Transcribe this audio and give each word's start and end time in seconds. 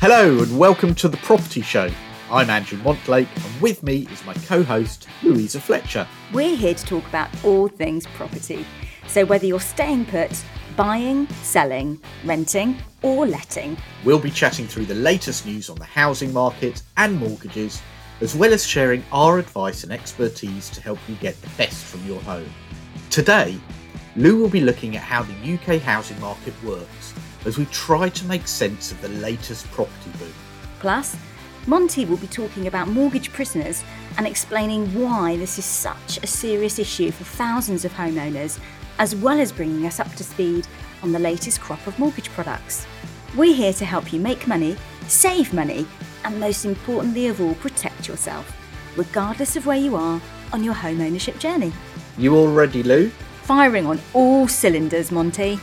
Hello 0.00 0.40
and 0.40 0.56
welcome 0.56 0.94
to 0.94 1.08
the 1.08 1.16
Property 1.16 1.60
Show. 1.60 1.90
I'm 2.30 2.50
Andrew 2.50 2.78
Montlake, 2.78 3.26
and 3.34 3.60
with 3.60 3.82
me 3.82 4.06
is 4.12 4.24
my 4.24 4.32
co 4.32 4.62
host, 4.62 5.08
Louisa 5.24 5.60
Fletcher. 5.60 6.06
We're 6.32 6.54
here 6.54 6.74
to 6.74 6.84
talk 6.86 7.04
about 7.08 7.28
all 7.44 7.66
things 7.66 8.06
property. 8.14 8.64
So, 9.08 9.26
whether 9.26 9.44
you're 9.44 9.58
staying 9.58 10.06
put, 10.06 10.40
buying, 10.76 11.26
selling, 11.42 12.00
renting, 12.24 12.80
or 13.02 13.26
letting, 13.26 13.76
We'll 14.04 14.20
be 14.20 14.30
chatting 14.30 14.68
through 14.68 14.84
the 14.84 14.94
latest 14.94 15.44
news 15.46 15.68
on 15.68 15.74
the 15.78 15.84
housing 15.84 16.32
market 16.32 16.80
and 16.96 17.18
mortgages, 17.18 17.82
as 18.20 18.36
well 18.36 18.52
as 18.52 18.64
sharing 18.64 19.02
our 19.10 19.40
advice 19.40 19.82
and 19.82 19.90
expertise 19.90 20.70
to 20.70 20.80
help 20.80 21.00
you 21.08 21.16
get 21.16 21.42
the 21.42 21.50
best 21.58 21.84
from 21.84 22.06
your 22.06 22.20
home. 22.20 22.48
Today, 23.10 23.58
Lou 24.14 24.36
will 24.36 24.48
be 24.48 24.60
looking 24.60 24.96
at 24.96 25.02
how 25.02 25.24
the 25.24 25.54
UK 25.54 25.80
housing 25.80 26.20
market 26.20 26.54
works 26.62 26.97
as 27.48 27.58
we 27.58 27.64
try 27.66 28.08
to 28.10 28.26
make 28.26 28.46
sense 28.46 28.92
of 28.92 29.00
the 29.00 29.08
latest 29.08 29.68
property 29.70 30.10
boom. 30.18 30.32
plus, 30.78 31.16
Monty 31.66 32.04
will 32.04 32.16
be 32.18 32.26
talking 32.26 32.66
about 32.66 32.88
mortgage 32.88 33.32
prisoners 33.32 33.82
and 34.16 34.26
explaining 34.26 34.86
why 34.94 35.36
this 35.36 35.58
is 35.58 35.64
such 35.64 36.18
a 36.22 36.26
serious 36.26 36.78
issue 36.78 37.10
for 37.10 37.24
thousands 37.24 37.84
of 37.84 37.92
homeowners, 37.92 38.58
as 38.98 39.14
well 39.16 39.38
as 39.40 39.52
bringing 39.52 39.84
us 39.86 40.00
up 40.00 40.10
to 40.14 40.24
speed 40.24 40.66
on 41.02 41.12
the 41.12 41.18
latest 41.18 41.60
crop 41.60 41.86
of 41.86 41.98
mortgage 41.98 42.30
products. 42.30 42.86
We're 43.36 43.54
here 43.54 43.74
to 43.74 43.84
help 43.84 44.12
you 44.12 44.20
make 44.20 44.46
money, 44.46 44.76
save 45.08 45.52
money, 45.52 45.86
and 46.24 46.40
most 46.40 46.64
importantly 46.64 47.26
of 47.26 47.40
all, 47.40 47.54
protect 47.56 48.08
yourself, 48.08 48.50
regardless 48.96 49.56
of 49.56 49.66
where 49.66 49.76
you 49.76 49.94
are 49.94 50.20
on 50.52 50.64
your 50.64 50.74
home 50.74 51.00
ownership 51.00 51.38
journey. 51.38 51.72
You 52.16 52.34
all 52.34 52.48
ready, 52.48 52.82
Lou? 52.82 53.10
Firing 53.42 53.86
on 53.86 54.00
all 54.14 54.48
cylinders, 54.48 55.10
Monty. 55.10 55.58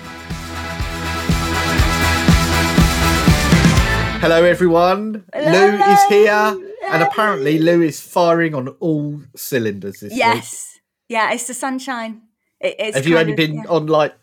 Hello, 4.25 4.43
everyone. 4.43 5.23
Hello. 5.31 5.51
Lou 5.51 5.75
is 5.93 6.03
here, 6.09 6.73
and 6.89 7.03
apparently 7.03 7.59
Lou 7.59 7.83
is 7.83 8.01
firing 8.01 8.55
on 8.55 8.69
all 8.79 9.21
cylinders 9.35 9.99
this 9.99 10.09
week. 10.09 10.17
Yes. 10.17 10.79
Yeah, 11.07 11.31
it's 11.31 11.45
the 11.45 11.53
sunshine. 11.53 12.23
It, 12.59 12.73
it's 12.79 12.97
Have 12.97 13.05
you 13.05 13.19
only 13.19 13.33
of- 13.33 13.37
been 13.37 13.53
yeah. 13.57 13.65
on 13.69 13.85
like 13.85 14.15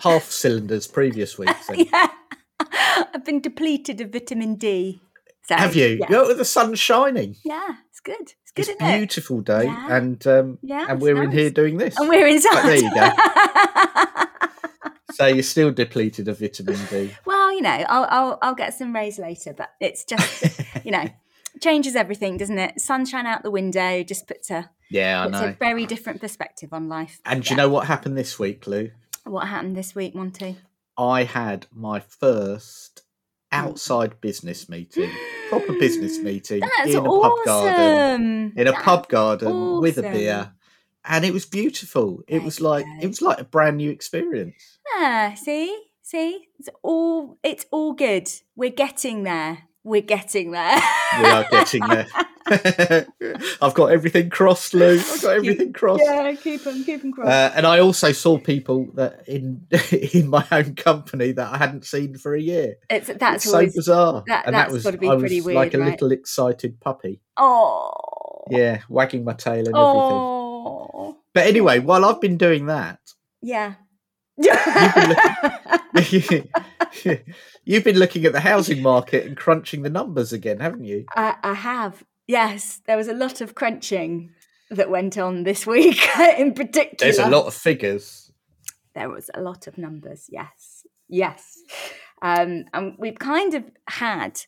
half 0.00 0.24
cylinders 0.24 0.88
previous 0.88 1.38
weeks? 1.38 1.70
Yeah. 1.72 2.08
I've 3.14 3.24
been 3.24 3.40
depleted 3.40 4.00
of 4.00 4.10
vitamin 4.10 4.56
D. 4.56 5.00
So, 5.42 5.54
Have 5.54 5.76
you? 5.76 5.98
Yeah. 6.00 6.06
Yeah, 6.10 6.32
the 6.36 6.44
sun's 6.44 6.80
shining. 6.80 7.36
Yeah, 7.44 7.74
it's 7.90 8.00
good. 8.00 8.16
It's 8.20 8.50
good, 8.52 8.62
It's 8.62 8.68
isn't 8.70 8.82
it? 8.82 8.96
beautiful 8.98 9.40
day, 9.42 9.66
Yeah. 9.66 9.96
and 9.96 10.26
um, 10.26 10.58
Yeah, 10.62 10.86
and 10.88 11.00
we're 11.00 11.22
in 11.22 11.30
here 11.30 11.50
doing 11.50 11.76
this. 11.76 11.96
And 11.96 12.08
we're 12.08 12.26
inside. 12.26 12.64
there 12.64 12.76
you 12.76 12.92
go. 12.92 13.10
So 15.18 15.26
you're 15.26 15.42
still 15.42 15.72
depleted 15.72 16.28
of 16.28 16.38
vitamin 16.38 16.78
D. 16.88 17.10
well, 17.24 17.52
you 17.52 17.60
know, 17.60 17.70
I'll, 17.88 18.06
I'll 18.08 18.38
I'll 18.40 18.54
get 18.54 18.72
some 18.72 18.94
rays 18.94 19.18
later, 19.18 19.52
but 19.52 19.70
it's 19.80 20.04
just 20.04 20.60
you 20.84 20.92
know 20.92 21.06
changes 21.60 21.96
everything, 21.96 22.36
doesn't 22.36 22.56
it? 22.58 22.80
Sunshine 22.80 23.26
out 23.26 23.42
the 23.42 23.50
window 23.50 24.04
just 24.04 24.28
puts 24.28 24.48
a 24.48 24.70
Yeah, 24.90 25.22
I 25.22 25.26
puts 25.26 25.40
know. 25.40 25.48
a 25.48 25.52
very 25.54 25.86
different 25.86 26.20
perspective 26.20 26.72
on 26.72 26.88
life. 26.88 27.20
And 27.24 27.42
do 27.42 27.50
you 27.50 27.56
know 27.56 27.68
what 27.68 27.88
happened 27.88 28.16
this 28.16 28.38
week, 28.38 28.68
Lou? 28.68 28.90
what 29.24 29.48
happened 29.48 29.76
this 29.76 29.92
week, 29.92 30.14
Monty? 30.14 30.56
I 30.96 31.24
had 31.24 31.66
my 31.74 31.98
first 31.98 33.02
outside 33.50 34.20
business 34.20 34.68
meeting, 34.68 35.10
proper 35.48 35.72
business 35.80 36.18
meeting 36.22 36.60
That's 36.60 36.90
in 36.90 36.96
a 36.96 37.02
awesome. 37.02 37.30
pub 37.36 37.44
garden. 37.44 38.52
in 38.56 38.68
a 38.68 38.70
That's 38.70 38.84
pub 38.84 39.08
garden 39.08 39.80
with 39.80 39.98
a 39.98 40.02
beer 40.02 40.52
and 41.04 41.24
it 41.24 41.32
was 41.32 41.46
beautiful 41.46 42.22
it 42.28 42.42
was 42.42 42.60
like 42.60 42.84
it 43.00 43.06
was 43.06 43.22
like 43.22 43.40
a 43.40 43.44
brand 43.44 43.76
new 43.76 43.90
experience 43.90 44.78
Yeah, 44.96 45.34
see, 45.34 45.76
see, 46.02 46.48
it's 46.58 46.68
all 46.82 47.38
it's 47.42 47.66
all 47.70 47.92
good. 47.92 48.28
We're 48.56 48.70
getting 48.70 49.22
there. 49.24 49.58
We're 49.84 50.02
getting 50.02 50.50
there. 50.50 50.80
we 51.20 51.24
are 51.26 51.46
getting 51.50 51.86
there 51.88 52.06
i've 53.60 53.74
got 53.74 53.86
everything 53.92 54.30
crossed 54.30 54.72
lou 54.72 54.98
i've 54.98 55.22
got 55.22 55.34
everything 55.34 55.72
crossed 55.72 56.02
yeah, 56.04 56.32
keep 56.34 56.62
them, 56.64 56.82
keep 56.84 57.02
them 57.02 57.12
crossed. 57.12 57.30
uh, 57.30 57.52
and 57.54 57.66
I 57.66 57.80
also 57.80 58.12
saw 58.12 58.38
people 58.38 58.88
that 58.94 59.28
in 59.28 59.66
in 60.14 60.28
my 60.28 60.46
own 60.50 60.74
company 60.74 61.32
that 61.32 61.52
I 61.52 61.58
hadn't 61.58 61.84
seen 61.84 62.16
for 62.16 62.34
a 62.34 62.40
year. 62.40 62.76
it's 62.88 63.08
that's 63.08 63.44
it's 63.44 63.52
always 63.52 63.74
so 63.74 63.78
bizarre, 63.78 64.24
that- 64.28 64.46
and 64.46 64.54
that's 64.54 64.68
that 64.70 64.74
was 64.74 64.84
gotta 64.84 64.96
be 64.98 65.08
I 65.08 65.14
was 65.14 65.20
pretty 65.22 65.40
like 65.42 65.74
a 65.74 65.78
right? 65.78 65.90
little 65.92 66.10
excited 66.12 66.80
puppy. 66.80 67.20
oh 67.36 68.44
Yeah, 68.50 68.80
wagging 68.88 69.24
my 69.24 69.34
tail 69.34 69.66
and 69.68 69.76
everything. 69.76 69.76
oh 69.76 70.37
But 71.34 71.46
anyway, 71.46 71.78
while 71.78 72.04
I've 72.04 72.20
been 72.20 72.36
doing 72.36 72.66
that, 72.66 73.00
yeah. 73.40 73.74
you've 77.64 77.84
been 77.84 77.98
looking 77.98 78.24
at 78.24 78.32
the 78.32 78.40
housing 78.40 78.82
market 78.82 79.26
and 79.26 79.36
crunching 79.36 79.82
the 79.82 79.90
numbers 79.90 80.32
again, 80.32 80.60
haven't 80.60 80.84
you? 80.84 81.06
I, 81.16 81.34
I 81.42 81.54
have. 81.54 82.04
Yes, 82.26 82.80
there 82.86 82.96
was 82.96 83.08
a 83.08 83.14
lot 83.14 83.40
of 83.40 83.54
crunching 83.54 84.30
that 84.70 84.90
went 84.90 85.16
on 85.18 85.44
this 85.44 85.66
week 85.66 86.06
in 86.38 86.54
particular. 86.54 87.12
There's 87.12 87.18
a 87.18 87.28
lot 87.28 87.46
of 87.46 87.54
figures. 87.54 88.30
there 88.94 89.08
was 89.08 89.30
a 89.34 89.40
lot 89.40 89.66
of 89.66 89.78
numbers 89.78 90.26
yes 90.28 90.84
yes 91.08 91.58
um, 92.20 92.64
and 92.72 92.96
we've 92.98 93.18
kind 93.18 93.54
of 93.54 93.64
had 93.88 94.40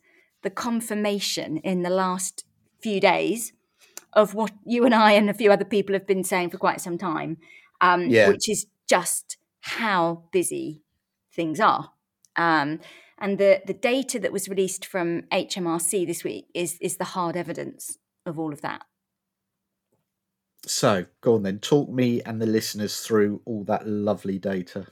the 0.43 0.51
confirmation 0.51 1.59
in 1.59 1.83
the 1.83 1.91
last 1.91 2.45
few 2.83 3.01
days 3.01 3.53
of 4.13 4.35
what 4.35 4.53
you 4.65 4.85
and 4.85 4.95
i 4.95 5.13
and 5.13 5.29
a 5.31 5.35
few 5.35 5.51
other 5.53 5.65
people 5.65 5.93
have 5.95 6.07
been 6.07 6.25
saying 6.25 6.51
for 6.51 6.59
quite 6.59 6.81
some 6.81 6.99
time 6.99 7.37
um, 7.81 8.09
Yeah. 8.09 8.29
which 8.29 8.49
is 8.49 8.67
just 8.89 9.37
how 9.61 10.25
busy 10.33 10.83
things 11.35 11.61
are 11.61 11.91
um, 12.37 12.81
and 13.19 13.39
the, 13.39 13.61
the 13.67 13.75
data 13.75 14.19
that 14.19 14.33
was 14.33 14.49
released 14.49 14.85
from 14.87 15.23
hmrc 15.33 16.07
this 16.07 16.25
week 16.25 16.47
is, 16.55 16.77
is 16.81 16.97
the 16.97 17.05
hard 17.05 17.37
evidence 17.37 17.99
of 18.27 18.39
all 18.39 18.53
of 18.53 18.61
that 18.63 18.83
So, 20.67 21.07
go 21.23 21.37
on 21.37 21.43
then, 21.43 21.59
talk 21.59 21.89
me 21.89 22.21
and 22.23 22.41
the 22.41 22.47
listeners 22.47 23.01
through 23.01 23.41
all 23.47 23.65
that 23.65 23.87
lovely 23.87 24.39
data 24.39 24.87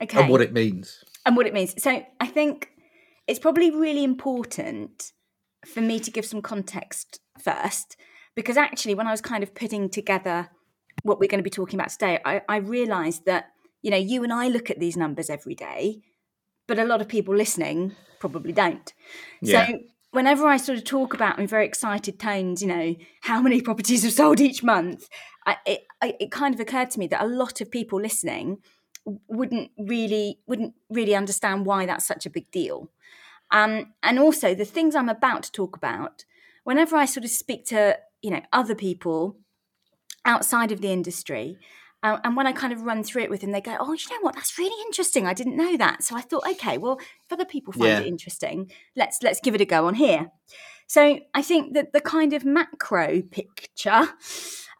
okay 0.00 0.20
and 0.20 0.30
what 0.30 0.40
it 0.40 0.52
means. 0.52 1.04
and 1.26 1.36
what 1.36 1.46
it 1.46 1.54
means. 1.54 1.74
So 1.82 2.04
I 2.20 2.26
think 2.26 2.68
it's 3.26 3.38
probably 3.40 3.70
really 3.70 4.04
important 4.04 5.12
for 5.66 5.80
me 5.80 5.98
to 5.98 6.10
give 6.10 6.24
some 6.24 6.42
context 6.42 7.20
first, 7.42 7.96
because 8.34 8.56
actually, 8.56 8.94
when 8.94 9.06
I 9.06 9.10
was 9.10 9.20
kind 9.20 9.42
of 9.42 9.54
putting 9.54 9.88
together 9.88 10.50
what 11.02 11.18
we're 11.18 11.28
going 11.28 11.40
to 11.40 11.44
be 11.44 11.50
talking 11.50 11.78
about 11.78 11.90
today, 11.90 12.20
I, 12.24 12.42
I 12.48 12.56
realised 12.56 13.26
that 13.26 13.50
you 13.82 13.90
know 13.90 13.96
you 13.96 14.22
and 14.24 14.32
I 14.32 14.48
look 14.48 14.70
at 14.70 14.80
these 14.80 14.96
numbers 14.96 15.30
every 15.30 15.54
day, 15.54 16.02
but 16.66 16.78
a 16.78 16.84
lot 16.84 17.00
of 17.00 17.08
people 17.08 17.34
listening 17.34 17.94
probably 18.18 18.52
don't. 18.52 18.92
Yeah. 19.40 19.66
So 19.66 19.78
whenever 20.10 20.46
I 20.46 20.56
sort 20.56 20.78
of 20.78 20.84
talk 20.84 21.12
about 21.12 21.38
in 21.38 21.46
very 21.46 21.66
excited 21.66 22.18
tones, 22.20 22.62
you 22.62 22.68
know, 22.68 22.94
how 23.22 23.42
many 23.42 23.60
properties 23.60 24.04
are 24.04 24.10
sold 24.10 24.40
each 24.40 24.62
month, 24.62 25.08
I, 25.44 25.56
it, 25.66 25.80
I, 26.00 26.16
it 26.20 26.30
kind 26.30 26.54
of 26.54 26.60
occurred 26.60 26.90
to 26.92 27.00
me 27.00 27.08
that 27.08 27.22
a 27.22 27.26
lot 27.26 27.60
of 27.60 27.70
people 27.70 28.00
listening 28.00 28.58
wouldn't 29.28 29.70
really 29.76 30.38
wouldn't 30.46 30.74
really 30.88 31.14
understand 31.14 31.66
why 31.66 31.84
that's 31.84 32.06
such 32.06 32.24
a 32.24 32.30
big 32.30 32.50
deal. 32.50 32.90
Um, 33.50 33.92
and 34.02 34.18
also 34.18 34.54
the 34.54 34.64
things 34.64 34.94
I'm 34.94 35.08
about 35.08 35.42
to 35.44 35.52
talk 35.52 35.76
about, 35.76 36.24
whenever 36.62 36.96
I 36.96 37.04
sort 37.04 37.24
of 37.24 37.30
speak 37.30 37.66
to 37.66 37.98
you 38.24 38.30
know 38.30 38.42
other 38.52 38.74
people 38.74 39.36
outside 40.24 40.72
of 40.72 40.80
the 40.80 40.90
industry, 40.90 41.58
uh, 42.02 42.18
and 42.24 42.36
when 42.36 42.46
I 42.46 42.52
kind 42.52 42.72
of 42.72 42.82
run 42.82 43.02
through 43.04 43.22
it 43.24 43.30
with 43.30 43.42
them, 43.42 43.52
they 43.52 43.60
go, 43.60 43.76
"Oh, 43.78 43.92
you 43.92 44.08
know 44.10 44.22
what? 44.22 44.34
That's 44.34 44.58
really 44.58 44.80
interesting. 44.86 45.26
I 45.26 45.34
didn't 45.34 45.56
know 45.56 45.76
that." 45.76 46.02
So 46.02 46.16
I 46.16 46.22
thought, 46.22 46.48
okay, 46.52 46.78
well, 46.78 46.98
if 47.24 47.32
other 47.32 47.44
people 47.44 47.72
find 47.72 47.84
Yeah. 47.84 48.00
it 48.00 48.06
interesting, 48.06 48.70
let's 48.96 49.22
let's 49.22 49.40
give 49.40 49.54
it 49.54 49.60
a 49.60 49.64
go 49.66 49.86
on 49.86 49.94
here. 49.94 50.30
So 50.86 51.20
I 51.34 51.42
think 51.42 51.74
that 51.74 51.92
the 51.92 52.00
kind 52.00 52.32
of 52.32 52.44
macro 52.44 53.22
picture 53.22 54.02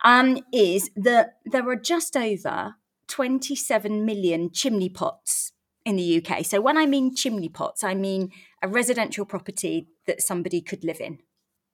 um, 0.05 0.39
is 0.53 0.91
that 0.97 1.37
there 1.45 1.69
are 1.69 1.77
just 1.77 2.17
over 2.17 2.77
27 3.09 4.05
million 4.05 4.51
chimney 4.51 4.89
pots 4.89 5.53
in 5.85 5.97
the 5.97 6.09
UK. 6.19 6.45
So 6.45 6.61
when 6.61 6.77
I 6.79 6.87
mean 6.87 7.15
chimney 7.15 7.49
pots, 7.49 7.85
I 7.85 7.95
mean 7.95 8.31
a 8.63 8.69
residential 8.69 9.25
property 9.27 9.89
that 10.07 10.23
somebody 10.23 10.61
could 10.61 10.85
live 10.85 11.01
in. 11.01 11.19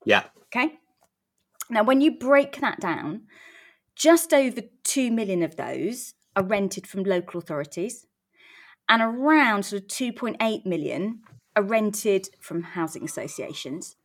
Yeah. 0.05 0.25
Okay. 0.47 0.80
Now, 1.71 1.85
when 1.85 2.01
you 2.01 2.19
break 2.19 2.61
that 2.61 2.81
down, 2.81 3.23
just 3.95 4.35
over 4.35 4.61
2 4.85 5.11
million 5.11 5.43
of 5.43 5.57
those 5.57 6.15
are 6.35 6.43
rented 6.43 6.87
from 6.87 7.05
local 7.05 7.39
authorities, 7.39 8.07
and 8.89 9.01
around 9.01 9.65
sort 9.65 9.83
of 9.83 9.89
2.8 9.89 10.67
million 10.67 11.21
are 11.55 11.63
rented 11.63 12.29
from 12.41 12.63
housing 12.63 13.05
associations, 13.05 13.97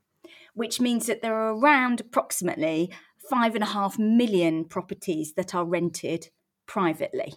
which 0.53 0.79
means 0.79 1.07
that 1.07 1.21
there 1.21 1.35
are 1.35 1.55
around 1.55 2.01
approximately 2.01 2.91
5.5 3.31 3.97
million 3.97 4.65
properties 4.65 5.33
that 5.33 5.55
are 5.55 5.65
rented 5.65 6.29
privately. 6.67 7.33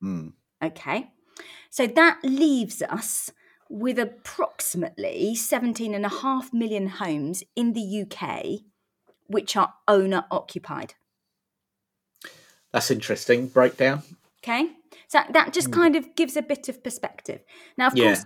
Hmm. 0.00 0.28
Okay. 0.62 1.10
So 1.70 1.86
that 1.86 2.18
leaves 2.22 2.82
us 2.82 3.30
with 3.68 3.98
approximately 3.98 5.32
17.5 5.34 6.52
million 6.52 6.88
homes 6.88 7.42
in 7.54 7.72
the 7.72 8.02
UK 8.02 8.60
which 9.28 9.56
are 9.56 9.74
owner 9.88 10.24
occupied. 10.30 10.94
That's 12.72 12.90
interesting. 12.90 13.48
Breakdown. 13.48 14.02
Okay. 14.42 14.70
So 15.08 15.20
that 15.32 15.52
just 15.52 15.68
hmm. 15.68 15.74
kind 15.74 15.96
of 15.96 16.14
gives 16.14 16.36
a 16.36 16.42
bit 16.42 16.68
of 16.68 16.82
perspective. 16.82 17.40
Now, 17.78 17.88
of 17.88 17.96
Yeah. 17.96 18.14
course, 18.14 18.24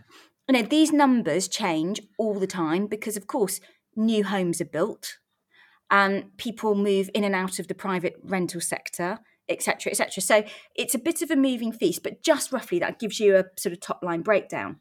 you 0.49 0.55
know, 0.55 0.63
these 0.63 0.93
numbers 0.93 1.49
change 1.49 2.01
all 2.19 2.39
the 2.39 2.47
time 2.47 2.87
because, 2.87 3.17
of 3.17 3.27
course, 3.27 3.61
new 3.95 4.25
homes 4.25 4.61
are 4.61 4.67
built 4.67 5.19
and 5.91 6.37
people 6.37 6.75
move 6.75 7.11
in 7.15 7.25
and 7.25 7.35
out 7.35 7.59
of 7.59 7.69
the 7.69 7.75
private 7.75 8.17
rental 8.23 8.61
sector, 8.61 9.19
etc., 9.49 9.91
etc. 9.91 10.23
So 10.23 10.45
it's 10.75 10.95
a 10.95 10.99
bit 10.99 11.23
of 11.23 11.31
a 11.31 11.37
moving 11.37 11.73
feast, 11.73 12.03
but 12.03 12.23
just 12.23 12.53
roughly 12.53 12.79
that 12.79 12.99
gives 12.99 13.21
you 13.21 13.37
a 13.37 13.45
sort 13.59 13.73
of 13.73 13.81
top 13.81 14.03
line 14.03 14.23
breakdown. 14.23 14.81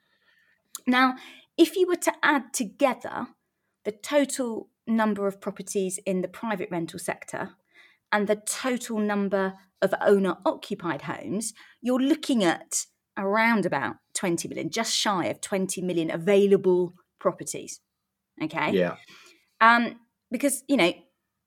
Now, 0.86 1.16
if 1.58 1.76
you 1.76 1.88
were 1.88 1.96
to 1.98 2.14
add 2.24 2.54
together 2.54 3.28
the 3.86 3.92
total 3.92 4.70
number 4.90 5.28
of 5.28 5.42
properties 5.42 6.00
in 6.06 6.22
the 6.22 6.28
private 6.28 6.70
rental 6.72 7.00
sector 7.00 7.52
and 8.12 8.28
the 8.28 8.36
total 8.36 9.00
number 9.00 9.54
of 9.82 9.94
owner 10.02 10.38
occupied 10.46 11.04
homes, 11.04 11.54
you're 11.82 12.00
looking 12.02 12.44
at 12.44 12.86
around 13.18 13.66
about 13.66 13.98
20 14.14 14.48
million, 14.48 14.70
just 14.70 14.96
shy 14.96 15.26
of 15.26 15.42
20 15.42 15.82
million 15.82 16.10
available 16.12 16.96
properties. 17.20 17.80
Okay. 18.42 18.72
Yeah. 18.72 18.96
Um, 19.62 20.00
because, 20.32 20.64
you 20.68 20.78
know, 20.78 20.94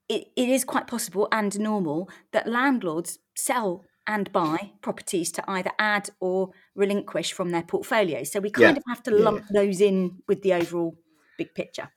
it, 0.09 0.29
it 0.37 0.49
is 0.49 0.65
quite 0.65 0.87
possible 0.87 1.29
and 1.33 1.59
normal 1.59 2.11
that 2.33 2.47
landlords 2.49 3.19
sell 3.37 3.85
and 4.07 4.31
buy 4.33 4.73
properties 4.83 5.31
to 5.33 5.51
either 5.51 5.71
add 5.79 6.11
or 6.21 6.51
relinquish 6.75 7.33
from 7.33 7.51
their 7.51 7.63
portfolio. 7.63 8.25
So 8.25 8.41
we 8.41 8.51
kind 8.51 8.77
Yeah. 8.77 8.81
of 8.81 8.83
have 8.89 9.03
to 9.05 9.11
Yeah. 9.13 9.25
lump 9.25 9.45
those 9.55 9.81
in 9.81 10.23
with 10.29 10.43
the 10.43 10.55
overall 10.55 10.99
big 11.39 11.55
picture. 11.55 11.91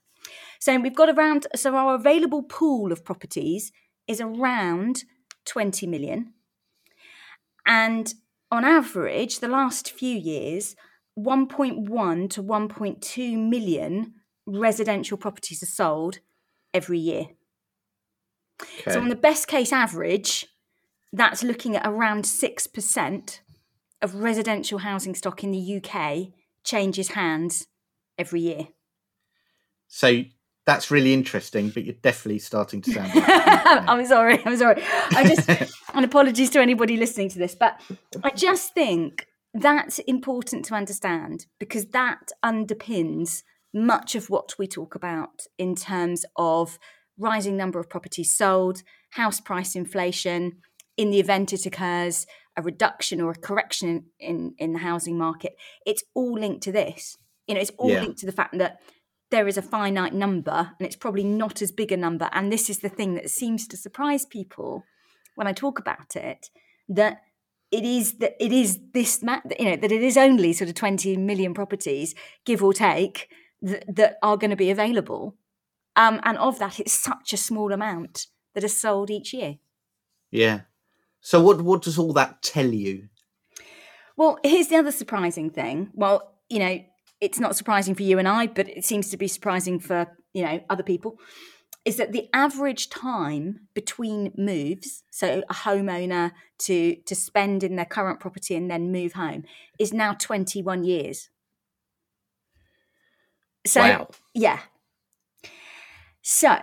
So 0.60 0.78
we've 0.78 0.94
got 0.94 1.08
around, 1.08 1.46
so 1.54 1.74
our 1.74 1.94
available 1.94 2.42
pool 2.42 2.92
of 2.92 3.04
properties 3.04 3.72
is 4.06 4.20
around 4.20 5.04
20 5.44 5.86
million. 5.86 6.32
And 7.66 8.12
on 8.50 8.64
average, 8.64 9.40
the 9.40 9.48
last 9.48 9.90
few 9.90 10.16
years, 10.16 10.76
1.1 11.18 12.30
to 12.30 12.42
1.2 12.42 13.48
million 13.48 14.14
residential 14.46 15.16
properties 15.16 15.62
are 15.62 15.66
sold 15.66 16.20
every 16.72 16.98
year. 16.98 17.26
Okay. 18.62 18.92
So, 18.92 19.00
on 19.00 19.08
the 19.08 19.16
best 19.16 19.48
case 19.48 19.72
average, 19.72 20.46
that's 21.12 21.42
looking 21.42 21.76
at 21.76 21.86
around 21.86 22.24
6% 22.24 23.40
of 24.02 24.14
residential 24.14 24.78
housing 24.78 25.14
stock 25.14 25.42
in 25.42 25.50
the 25.50 25.82
UK 25.82 26.28
changes 26.64 27.08
hands 27.10 27.66
every 28.18 28.40
year. 28.40 28.68
So 29.88 30.24
that's 30.66 30.90
really 30.90 31.14
interesting, 31.14 31.70
but 31.70 31.84
you're 31.84 31.94
definitely 32.02 32.40
starting 32.40 32.82
to 32.82 32.90
sound 32.92 33.14
like 33.14 33.24
I'm 33.28 34.04
sorry, 34.06 34.42
I'm 34.44 34.56
sorry. 34.56 34.82
I 35.14 35.24
just, 35.24 35.48
and 35.94 36.04
apologies 36.04 36.50
to 36.50 36.60
anybody 36.60 36.96
listening 36.96 37.28
to 37.30 37.38
this, 37.38 37.54
but 37.54 37.80
I 38.24 38.30
just 38.30 38.74
think 38.74 39.28
that's 39.54 40.00
important 40.00 40.64
to 40.66 40.74
understand 40.74 41.46
because 41.58 41.86
that 41.86 42.30
underpins 42.44 43.42
much 43.72 44.14
of 44.14 44.28
what 44.28 44.54
we 44.58 44.66
talk 44.66 44.94
about 44.94 45.42
in 45.56 45.74
terms 45.76 46.24
of 46.36 46.78
rising 47.18 47.56
number 47.56 47.78
of 47.78 47.88
properties 47.88 48.36
sold, 48.36 48.82
house 49.10 49.40
price 49.40 49.74
inflation, 49.76 50.58
in 50.96 51.10
the 51.10 51.20
event 51.20 51.52
it 51.52 51.64
occurs, 51.64 52.26
a 52.56 52.62
reduction 52.62 53.20
or 53.20 53.30
a 53.30 53.34
correction 53.34 54.06
in, 54.18 54.54
in 54.58 54.72
the 54.72 54.78
housing 54.80 55.16
market. 55.16 55.52
It's 55.86 56.02
all 56.14 56.38
linked 56.38 56.62
to 56.64 56.72
this. 56.72 57.16
You 57.46 57.54
know, 57.54 57.60
it's 57.60 57.70
all 57.78 57.90
Yeah. 57.90 58.00
linked 58.00 58.18
to 58.20 58.26
the 58.26 58.32
fact 58.32 58.58
that 58.58 58.80
there 59.30 59.48
is 59.48 59.56
a 59.56 59.62
finite 59.62 60.14
number 60.14 60.72
and 60.78 60.86
it's 60.86 60.96
probably 60.96 61.24
not 61.24 61.60
as 61.60 61.72
big 61.72 61.92
a 61.92 61.96
number. 61.96 62.28
And 62.32 62.52
this 62.52 62.70
is 62.70 62.78
the 62.78 62.88
thing 62.88 63.14
that 63.14 63.30
seems 63.30 63.66
to 63.68 63.76
surprise 63.76 64.24
people 64.24 64.84
when 65.34 65.46
I 65.46 65.52
talk 65.52 65.78
about 65.78 66.16
it 66.16 66.50
that 66.88 67.22
it 67.70 67.84
is 67.84 68.18
that 68.18 68.36
it 68.42 68.52
is 68.52 68.78
this 68.94 69.22
ma- 69.22 69.40
you 69.58 69.70
know 69.70 69.76
that 69.76 69.90
it 69.90 70.02
is 70.02 70.16
only 70.16 70.52
sort 70.52 70.68
of 70.68 70.76
20 70.76 71.16
million 71.16 71.52
properties 71.52 72.14
give 72.44 72.62
or 72.62 72.72
take 72.72 73.28
th- 73.66 73.82
that 73.88 74.18
are 74.22 74.36
going 74.36 74.50
to 74.50 74.56
be 74.56 74.70
available 74.70 75.34
um, 75.96 76.20
and 76.22 76.38
of 76.38 76.60
that 76.60 76.78
it's 76.78 76.92
such 76.92 77.32
a 77.32 77.36
small 77.36 77.72
amount 77.72 78.28
that 78.54 78.62
is 78.62 78.80
sold 78.80 79.10
each 79.10 79.34
year 79.34 79.56
yeah. 80.30 80.60
So 81.20 81.42
what 81.42 81.62
what 81.62 81.82
does 81.82 81.98
all 81.98 82.12
that 82.14 82.42
tell 82.42 82.66
you? 82.66 83.08
Well, 84.16 84.38
here's 84.42 84.68
the 84.68 84.76
other 84.76 84.92
surprising 84.92 85.50
thing. 85.50 85.90
Well, 85.94 86.34
you 86.48 86.58
know, 86.58 86.84
it's 87.20 87.40
not 87.40 87.56
surprising 87.56 87.94
for 87.94 88.02
you 88.02 88.18
and 88.18 88.28
I, 88.28 88.46
but 88.46 88.68
it 88.68 88.84
seems 88.84 89.10
to 89.10 89.16
be 89.16 89.28
surprising 89.28 89.80
for, 89.80 90.06
you 90.32 90.42
know, 90.42 90.60
other 90.68 90.82
people, 90.82 91.18
is 91.84 91.96
that 91.96 92.12
the 92.12 92.28
average 92.32 92.90
time 92.90 93.60
between 93.74 94.32
moves, 94.36 95.04
so 95.10 95.42
a 95.48 95.54
homeowner 95.54 96.32
to 96.58 96.96
to 97.06 97.14
spend 97.14 97.62
in 97.62 97.76
their 97.76 97.84
current 97.84 98.20
property 98.20 98.54
and 98.54 98.70
then 98.70 98.92
move 98.92 99.12
home, 99.12 99.44
is 99.78 99.92
now 99.92 100.12
21 100.14 100.84
years. 100.84 101.30
So 103.66 103.80
wow. 103.80 104.08
yeah. 104.34 104.60
So 106.22 106.58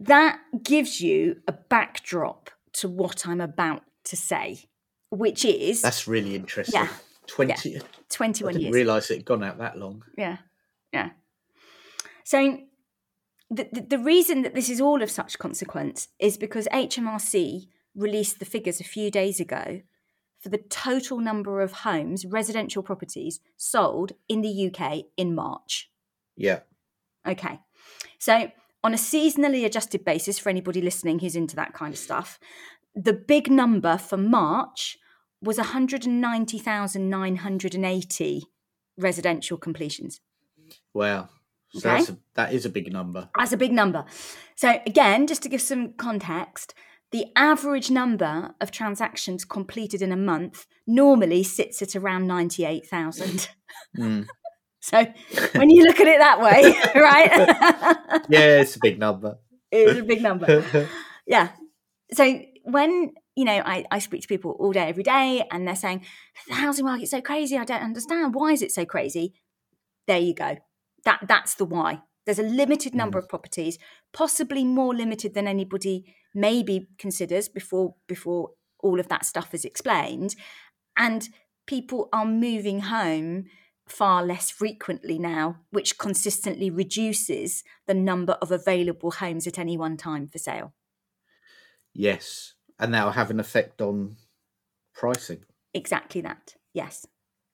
that 0.00 0.40
gives 0.62 1.00
you 1.00 1.42
a 1.46 1.52
backdrop 1.52 2.50
to 2.72 2.88
what 2.88 3.26
I'm 3.26 3.40
about 3.40 3.82
to 4.04 4.16
say, 4.16 4.64
which 5.10 5.44
is 5.44 5.82
That's 5.82 6.08
really 6.08 6.34
interesting. 6.34 6.80
Yeah. 6.80 6.88
Twenty. 7.30 7.78
I 7.78 7.80
21 8.08 8.52
didn't 8.52 8.62
years. 8.64 8.74
realise 8.74 9.10
it 9.10 9.18
had 9.18 9.24
gone 9.24 9.44
out 9.44 9.58
that 9.58 9.78
long. 9.78 10.02
Yeah, 10.18 10.38
yeah. 10.92 11.10
So 12.24 12.58
the, 13.50 13.68
the 13.72 13.80
the 13.82 13.98
reason 13.98 14.42
that 14.42 14.54
this 14.54 14.68
is 14.68 14.80
all 14.80 15.02
of 15.02 15.10
such 15.10 15.38
consequence 15.38 16.08
is 16.18 16.36
because 16.36 16.66
HMRC 16.72 17.68
released 17.94 18.38
the 18.38 18.44
figures 18.44 18.80
a 18.80 18.84
few 18.84 19.10
days 19.10 19.40
ago 19.40 19.82
for 20.40 20.48
the 20.48 20.58
total 20.58 21.18
number 21.18 21.60
of 21.60 21.72
homes, 21.72 22.24
residential 22.24 22.82
properties 22.82 23.40
sold 23.56 24.12
in 24.28 24.40
the 24.40 24.72
UK 24.72 25.04
in 25.16 25.34
March. 25.34 25.90
Yeah. 26.36 26.60
Okay. 27.26 27.60
So, 28.18 28.50
on 28.82 28.94
a 28.94 28.96
seasonally 28.96 29.66
adjusted 29.66 30.04
basis, 30.04 30.38
for 30.38 30.48
anybody 30.48 30.80
listening 30.80 31.18
who's 31.18 31.36
into 31.36 31.54
that 31.56 31.74
kind 31.74 31.92
of 31.92 31.98
stuff, 31.98 32.38
the 32.94 33.12
big 33.12 33.50
number 33.50 33.98
for 33.98 34.16
March 34.16 34.98
was 35.42 35.58
190,980 35.58 38.42
residential 38.96 39.56
completions. 39.56 40.20
Wow. 40.94 41.28
So 41.72 41.88
Okay. 41.88 41.98
that's 41.98 42.10
a, 42.10 42.18
that 42.34 42.52
is 42.52 42.64
a 42.64 42.68
big 42.70 42.92
number. 42.92 43.28
That's 43.38 43.52
a 43.52 43.56
big 43.56 43.72
number. 43.72 44.04
So, 44.56 44.80
again, 44.86 45.26
just 45.26 45.42
to 45.44 45.48
give 45.48 45.62
some 45.62 45.92
context, 45.94 46.74
the 47.12 47.26
average 47.36 47.90
number 47.90 48.54
of 48.60 48.70
transactions 48.70 49.44
completed 49.44 50.02
in 50.02 50.12
a 50.12 50.16
month 50.16 50.66
normally 50.86 51.42
sits 51.44 51.80
at 51.82 51.94
around 51.96 52.26
98,000. 52.26 53.48
Mm. 53.98 54.26
So, 54.82 55.04
when 55.56 55.68
you 55.68 55.84
look 55.84 56.00
at 56.00 56.06
it 56.06 56.18
that 56.20 56.40
way, 56.40 56.74
right? 57.02 57.30
Yeah, 58.30 58.60
it's 58.62 58.76
a 58.76 58.78
big 58.80 58.98
number. 58.98 59.36
it's 59.70 60.00
a 60.00 60.02
big 60.02 60.22
number. 60.22 60.88
yeah. 61.26 61.50
So 62.14 62.40
when 62.64 63.12
you 63.36 63.44
know 63.44 63.62
I, 63.64 63.84
I 63.90 63.98
speak 63.98 64.22
to 64.22 64.28
people 64.28 64.56
all 64.58 64.72
day, 64.72 64.88
every 64.88 65.02
day, 65.02 65.44
and 65.50 65.66
they're 65.66 65.76
saying 65.76 66.04
the 66.48 66.54
housing 66.54 66.84
market's 66.84 67.10
so 67.10 67.20
crazy, 67.20 67.56
I 67.56 67.64
don't 67.64 67.82
understand. 67.82 68.34
Why 68.34 68.52
is 68.52 68.62
it 68.62 68.72
so 68.72 68.84
crazy? 68.84 69.34
There 70.06 70.18
you 70.18 70.34
go. 70.34 70.58
That 71.04 71.20
that's 71.28 71.54
the 71.54 71.64
why. 71.64 72.02
There's 72.26 72.38
a 72.38 72.42
limited 72.42 72.94
number 72.94 73.18
mm. 73.18 73.22
of 73.22 73.28
properties, 73.28 73.78
possibly 74.12 74.64
more 74.64 74.94
limited 74.94 75.34
than 75.34 75.48
anybody 75.48 76.14
maybe 76.34 76.88
considers 76.98 77.48
before 77.48 77.94
before 78.06 78.50
all 78.82 79.00
of 79.00 79.08
that 79.08 79.24
stuff 79.24 79.54
is 79.54 79.64
explained. 79.64 80.36
And 80.96 81.28
people 81.66 82.08
are 82.12 82.26
moving 82.26 82.80
home 82.80 83.46
far 83.86 84.24
less 84.24 84.50
frequently 84.50 85.18
now, 85.18 85.60
which 85.70 85.98
consistently 85.98 86.70
reduces 86.70 87.64
the 87.86 87.94
number 87.94 88.34
of 88.34 88.52
available 88.52 89.10
homes 89.10 89.46
at 89.46 89.58
any 89.58 89.76
one 89.76 89.96
time 89.96 90.28
for 90.28 90.38
sale. 90.38 90.72
yes, 91.92 92.54
and 92.80 92.92
that 92.94 93.04
will 93.04 93.12
have 93.12 93.30
an 93.30 93.38
effect 93.38 93.80
on 93.80 94.16
pricing. 94.94 95.44
Exactly 95.74 96.20
that. 96.22 96.54
Yes. 96.74 97.06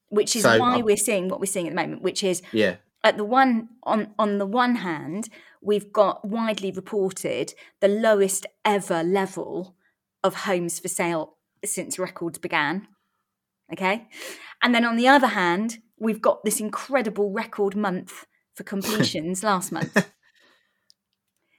Which 0.09 0.37
is 0.37 0.43
So, 0.43 0.59
why 0.59 0.77
um, 0.77 0.83
we're 0.83 0.97
seeing 0.97 1.29
what 1.29 1.41
we're 1.41 1.47
seeing 1.47 1.67
at 1.67 1.71
the 1.71 1.81
moment, 1.83 2.03
which 2.03 2.23
is 2.23 2.41
Yeah. 2.53 2.77
at 3.05 3.17
the 3.17 3.25
one 3.25 3.69
on 3.83 4.15
on 4.19 4.39
the 4.39 4.47
one 4.47 4.77
hand, 4.77 5.29
we've 5.61 5.93
got 5.93 6.25
widely 6.25 6.71
reported 6.71 7.53
the 7.81 7.89
lowest 7.89 8.47
ever 8.65 9.03
level 9.03 9.77
of 10.23 10.35
homes 10.35 10.79
for 10.79 10.89
sale 10.89 11.37
since 11.65 11.99
records 11.99 12.39
began. 12.39 12.87
Okay. 13.73 14.09
And 14.63 14.75
then 14.75 14.85
on 14.85 14.97
the 14.97 15.09
other 15.09 15.27
hand, 15.29 15.79
we've 15.99 16.23
got 16.23 16.45
this 16.45 16.61
incredible 16.61 17.31
record 17.33 17.75
month 17.77 18.27
for 18.55 18.63
completions 18.75 19.43
last 19.43 19.73
month. 19.73 20.11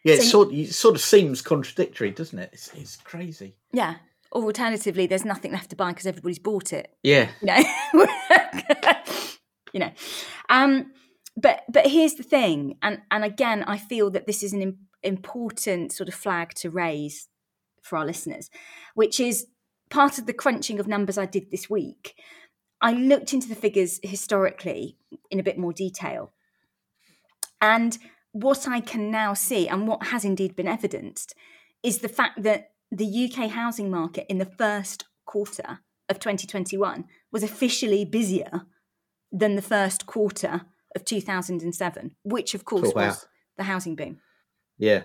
Yeah, 0.08 0.16
it 0.16 0.22
So- 0.24 0.30
sort 0.44 0.54
it 0.54 0.74
sort 0.74 0.96
of 0.96 1.02
seems 1.02 1.42
contradictory, 1.42 2.12
doesn't 2.12 2.40
it? 2.40 2.50
It's, 2.54 2.72
it's 2.74 2.96
crazy. 2.98 3.56
Yeah. 3.74 3.96
Or 4.32 4.44
alternatively, 4.44 5.08
there's 5.08 5.24
nothing 5.26 5.52
left 5.54 5.70
to 5.70 5.76
buy 5.76 5.92
because 5.92 6.06
everybody's 6.06 6.40
bought 6.40 6.74
it. 6.74 6.94
Yeah. 7.04 7.30
you 7.42 7.48
know 7.48 7.64
you 9.74 9.80
know 9.80 9.92
um 10.50 10.92
but 11.36 11.64
but 11.70 11.86
here's 11.88 12.16
the 12.16 12.24
thing 12.24 12.78
and 12.82 13.00
and 13.12 13.24
again 13.24 13.64
i 13.64 13.78
feel 13.78 14.10
that 14.10 14.26
this 14.26 14.42
is 14.44 14.54
an 14.54 14.62
im- 14.62 14.78
important 15.04 15.92
sort 15.92 16.08
of 16.08 16.16
flag 16.16 16.54
to 16.56 16.70
raise 16.70 17.28
for 17.84 17.98
our 17.98 18.06
listeners 18.06 18.50
which 18.96 19.20
is 19.20 19.48
part 19.90 20.18
of 20.18 20.26
the 20.26 20.34
crunching 20.34 20.80
of 20.80 20.88
numbers 20.88 21.18
i 21.18 21.26
did 21.26 21.52
this 21.52 21.70
week 21.70 22.16
I 22.80 22.94
looked 22.94 23.34
into 23.34 23.50
the 23.50 23.56
figures 23.56 24.00
historically 24.04 24.98
in 25.32 25.40
a 25.40 25.44
bit 25.44 25.58
more 25.58 25.74
detail. 25.74 26.32
And 27.60 27.98
what 28.32 28.68
I 28.68 28.80
can 28.82 29.10
now 29.12 29.34
see, 29.34 29.68
and 29.68 29.88
what 29.88 30.08
has 30.08 30.24
indeed 30.26 30.56
been 30.56 30.68
evidenced, 30.68 31.34
is 31.84 32.00
the 32.00 32.10
fact 32.10 32.44
that 32.44 32.72
the 32.92 33.30
UK 33.30 33.50
housing 33.50 33.90
market 33.90 34.26
in 34.30 34.38
the 34.38 34.46
first 34.46 35.06
quarter 35.26 35.80
of 36.10 36.20
2021 36.20 37.06
was 37.32 37.44
officially 37.44 38.06
busier 38.06 38.62
than 39.32 39.56
the 39.56 39.62
first 39.62 40.06
quarter 40.06 40.62
of 40.96 41.04
2007, 41.04 42.16
which 42.24 42.54
of 42.54 42.64
course 42.66 42.84
Cool, 42.84 42.94
wow. 42.96 43.08
was 43.08 43.28
the 43.58 43.64
housing 43.64 43.96
boom. 43.96 44.20
Yeah. 44.78 45.04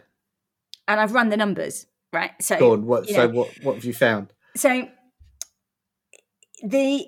And 0.87 1.00
I've 1.00 1.12
run 1.12 1.29
the 1.31 1.37
numbers, 1.37 1.87
right? 2.12 2.31
So, 2.41 2.59
Go 2.59 2.73
on. 2.73 2.87
What? 2.87 3.09
you 3.09 3.14
So 3.14 3.29
what? 3.29 3.49
What 3.62 3.75
have 3.76 3.85
you 3.85 3.95
found? 3.95 4.33
so 4.55 4.88
the 6.62 7.07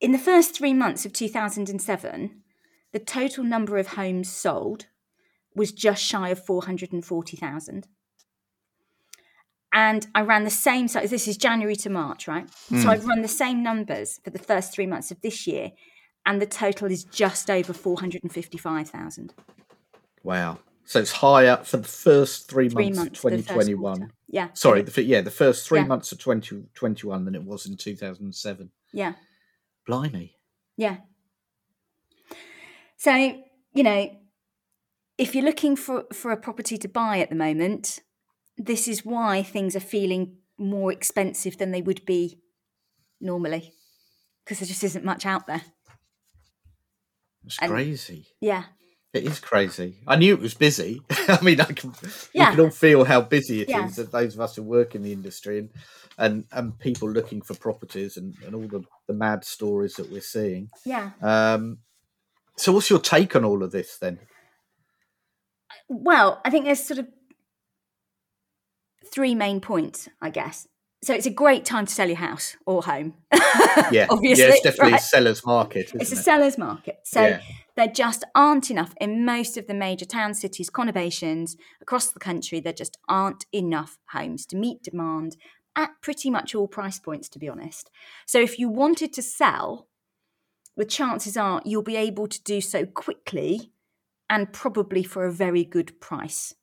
in 0.00 0.12
the 0.12 0.18
first 0.18 0.56
three 0.56 0.72
months 0.72 1.04
of 1.04 1.12
2007, 1.12 2.42
the 2.92 2.98
total 2.98 3.44
number 3.44 3.76
of 3.78 3.88
homes 3.88 4.30
sold 4.30 4.86
was 5.58 5.72
just 5.72 6.02
shy 6.02 6.30
of 6.30 6.44
440,000. 6.44 7.86
And 9.72 10.06
I 10.14 10.22
ran 10.22 10.44
the 10.44 10.50
same, 10.50 10.88
so 10.88 11.00
this 11.00 11.28
is 11.28 11.36
January 11.36 11.76
to 11.76 11.90
March, 11.90 12.26
right? 12.26 12.48
So 12.50 12.76
hmm. 12.76 12.88
I've 12.88 13.06
run 13.06 13.20
the 13.20 13.28
same 13.28 13.62
numbers 13.62 14.18
for 14.24 14.30
the 14.30 14.38
first 14.38 14.72
three 14.72 14.86
months 14.86 15.10
of 15.10 15.20
this 15.20 15.46
year, 15.46 15.72
and 16.24 16.40
the 16.40 16.46
total 16.46 16.90
is 16.90 17.04
just 17.04 17.50
over 17.50 17.74
455,000. 17.74 19.34
Wow. 20.22 20.58
So 20.86 21.00
it's 21.00 21.12
higher 21.12 21.58
for 21.58 21.76
the 21.76 21.86
first 21.86 22.48
three, 22.48 22.70
Three 22.70 22.84
months, 22.84 22.98
months 22.98 23.18
of 23.18 23.22
for 23.22 23.30
the 23.30 23.36
first 23.36 23.48
2021. 23.48 24.10
Yeah. 24.28 24.48
Sorry, 24.54 24.80
the, 24.80 25.02
yeah, 25.02 25.20
the 25.20 25.30
first 25.30 25.68
three 25.68 25.80
Yeah. 25.80 25.86
months 25.86 26.12
of 26.12 26.18
2021 26.18 27.26
than 27.26 27.34
it 27.34 27.44
was 27.44 27.66
in 27.66 27.76
2007. 27.76 28.70
Yeah. 28.92 29.12
Blimey. 29.86 30.38
Yeah. 30.78 30.98
So, 32.96 33.14
you 33.14 33.82
know, 33.82 34.10
if 35.18 35.34
you're 35.34 35.44
looking 35.44 35.76
for, 35.76 36.04
for 36.12 36.30
a 36.30 36.36
property 36.36 36.78
to 36.78 36.88
buy 36.88 37.18
at 37.18 37.28
the 37.28 37.36
moment, 37.36 38.00
this 38.56 38.88
is 38.88 39.04
why 39.04 39.42
things 39.42 39.76
are 39.76 39.80
feeling 39.80 40.36
more 40.58 40.92
expensive 40.92 41.58
than 41.58 41.70
they 41.72 41.82
would 41.82 42.04
be 42.06 42.40
normally 43.20 43.72
because 44.44 44.60
there 44.60 44.66
just 44.66 44.84
isn't 44.84 45.04
much 45.04 45.26
out 45.26 45.46
there. 45.46 45.62
It's 47.44 47.58
And- 47.60 47.70
crazy. 47.70 48.26
Yeah. 48.40 48.64
It 49.14 49.24
is 49.24 49.40
crazy. 49.40 49.96
I 50.06 50.16
knew 50.16 50.34
it 50.34 50.40
was 50.40 50.52
busy. 50.54 51.00
I 51.10 51.40
mean, 51.42 51.60
I 51.60 51.64
can, 51.64 51.94
Yeah. 52.34 52.50
we 52.50 52.56
can 52.56 52.64
all 52.66 52.70
feel 52.70 53.04
how 53.04 53.22
busy 53.22 53.62
it 53.62 53.68
is. 53.68 53.74
Yeah. 53.74 53.88
That 53.88 54.12
those 54.12 54.34
of 54.34 54.40
us 54.40 54.54
who 54.56 54.62
work 54.62 54.94
in 54.94 55.02
the 55.02 55.12
industry 55.12 55.58
and 55.58 55.70
and, 56.18 56.44
and 56.52 56.76
people 56.78 57.08
looking 57.08 57.40
for 57.40 57.54
properties 57.54 58.16
and, 58.16 58.34
and 58.44 58.52
all 58.54 58.66
the, 58.66 58.82
the 59.06 59.14
mad 59.14 59.44
stories 59.44 59.94
that 59.94 60.10
we're 60.10 60.20
seeing. 60.20 60.68
Yeah. 60.84 61.10
Um, 61.22 61.78
so, 62.56 62.72
what's 62.72 62.90
your 62.90 62.98
take 62.98 63.36
on 63.36 63.44
all 63.44 63.62
of 63.62 63.70
this 63.70 63.98
then? 63.98 64.18
Well, 65.88 66.40
I 66.44 66.50
think 66.50 66.64
there's 66.64 66.82
sort 66.82 66.98
of 67.00 67.08
three 69.12 69.34
main 69.34 69.60
points, 69.60 70.08
I 70.20 70.30
guess. 70.30 70.66
So 71.02 71.14
it's 71.14 71.26
a 71.26 71.30
great 71.30 71.64
time 71.64 71.86
to 71.86 71.92
sell 71.94 72.08
your 72.08 72.16
house 72.16 72.56
or 72.66 72.82
home. 72.82 73.14
Yeah, 73.92 74.06
obviously. 74.10 74.44
yeah, 74.44 74.50
it's 74.50 74.60
definitely 74.62 74.92
right? 74.92 75.00
a 75.00 75.04
seller's 75.04 75.46
market. 75.46 75.86
Isn't 75.86 76.00
It's 76.02 76.12
a 76.12 76.16
it? 76.16 76.22
seller's 76.24 76.58
market. 76.58 76.98
So 77.04 77.22
Yeah. 77.26 77.40
there 77.76 77.86
just 77.86 78.24
aren't 78.34 78.70
enough 78.70 78.92
in 79.00 79.24
most 79.24 79.56
of 79.56 79.66
the 79.68 79.72
major 79.74 80.04
town 80.04 80.34
cities, 80.34 80.68
conurbations 80.68 81.56
across 81.80 82.10
the 82.10 82.18
country. 82.18 82.58
There 82.60 82.72
just 82.72 82.98
aren't 83.08 83.46
enough 83.52 83.98
homes 84.10 84.44
to 84.46 84.56
meet 84.56 84.82
demand 84.82 85.36
at 85.76 85.90
pretty 86.02 86.28
much 86.28 86.54
all 86.56 86.66
price 86.66 86.98
points, 86.98 87.28
to 87.30 87.38
be 87.38 87.48
honest. 87.48 87.88
So 88.26 88.40
if 88.40 88.58
you 88.58 88.68
wanted 88.68 89.12
to 89.14 89.22
sell, 89.22 89.86
the 90.76 90.84
chances 90.84 91.36
are 91.36 91.62
you'll 91.64 91.82
be 91.82 91.96
able 91.96 92.26
to 92.26 92.42
do 92.42 92.60
so 92.60 92.84
quickly 92.84 93.70
and 94.30 94.52
probably 94.52 95.02
for 95.02 95.26
a 95.26 95.32
very 95.32 95.64
good 95.64 96.00
price. 96.00 96.54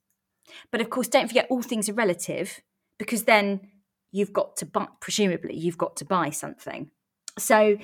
But 0.71 0.81
of 0.81 0.89
course, 0.89 1.07
don't 1.07 1.27
forget 1.27 1.47
all 1.49 1.61
things 1.61 1.89
are 1.89 1.93
relative 1.93 2.61
because 2.97 3.23
then 3.23 3.61
you've 4.11 4.33
got 4.33 4.55
to 4.57 4.65
buy, 4.65 4.87
presumably, 5.01 5.55
you've 5.55 5.77
got 5.77 5.95
to 5.97 6.05
buy 6.05 6.29
something. 6.29 6.91
So 7.37 7.77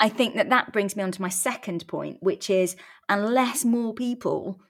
I 0.00 0.08
think 0.08 0.34
that 0.34 0.50
that 0.50 0.72
brings 0.72 0.96
me 0.96 1.02
on 1.02 1.12
to 1.12 1.22
my 1.22 1.28
second 1.28 1.86
point, 1.86 2.18
which 2.20 2.50
is 2.50 2.76
unless 3.08 3.64
more 3.64 3.94
people 3.94 4.60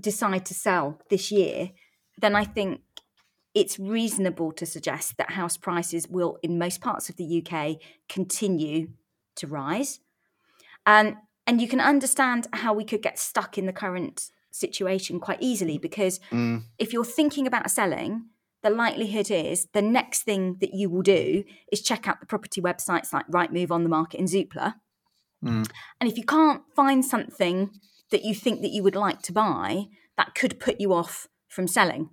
decide 0.00 0.46
to 0.46 0.54
sell 0.54 1.00
this 1.10 1.30
year, 1.30 1.70
then 2.18 2.34
I 2.34 2.44
think 2.44 2.80
it's 3.54 3.78
reasonable 3.78 4.52
to 4.52 4.64
suggest 4.64 5.16
that 5.16 5.32
house 5.32 5.56
prices 5.56 6.08
will, 6.08 6.38
in 6.42 6.58
most 6.58 6.80
parts 6.80 7.08
of 7.08 7.16
the 7.16 7.44
UK, 7.44 7.76
continue 8.08 8.88
to 9.36 9.46
rise. 9.46 10.00
Um, 10.86 11.18
and 11.50 11.60
you 11.60 11.66
can 11.66 11.80
understand 11.80 12.46
how 12.52 12.72
we 12.72 12.84
could 12.84 13.02
get 13.02 13.18
stuck 13.18 13.58
in 13.58 13.66
the 13.66 13.72
current 13.72 14.30
situation 14.52 15.18
quite 15.18 15.38
easily 15.40 15.78
because 15.78 16.20
Mm, 16.30 16.62
if 16.78 16.92
you're 16.92 17.04
thinking 17.04 17.44
about 17.44 17.68
selling, 17.72 18.26
the 18.62 18.70
likelihood 18.70 19.32
is 19.32 19.66
the 19.72 19.82
next 19.82 20.22
thing 20.22 20.58
that 20.60 20.74
you 20.74 20.88
will 20.88 21.02
do 21.02 21.42
is 21.72 21.82
check 21.82 22.06
out 22.06 22.20
the 22.20 22.26
property 22.26 22.60
websites 22.60 23.12
like 23.12 23.26
Rightmove 23.26 23.72
on 23.72 23.82
the 23.82 23.88
market 23.88 24.20
and 24.20 24.28
Zoopla. 24.28 24.74
Mm. 25.44 25.68
And 26.00 26.08
if 26.08 26.16
you 26.16 26.22
can't 26.24 26.62
find 26.76 27.04
something 27.04 27.70
that 28.12 28.24
you 28.24 28.32
think 28.32 28.60
that 28.62 28.70
you 28.70 28.84
would 28.84 28.94
like 28.94 29.20
to 29.22 29.32
buy, 29.32 29.86
that 30.16 30.36
could 30.36 30.60
put 30.60 30.80
you 30.80 30.92
off 30.92 31.26
from 31.48 31.66
selling. 31.66 32.10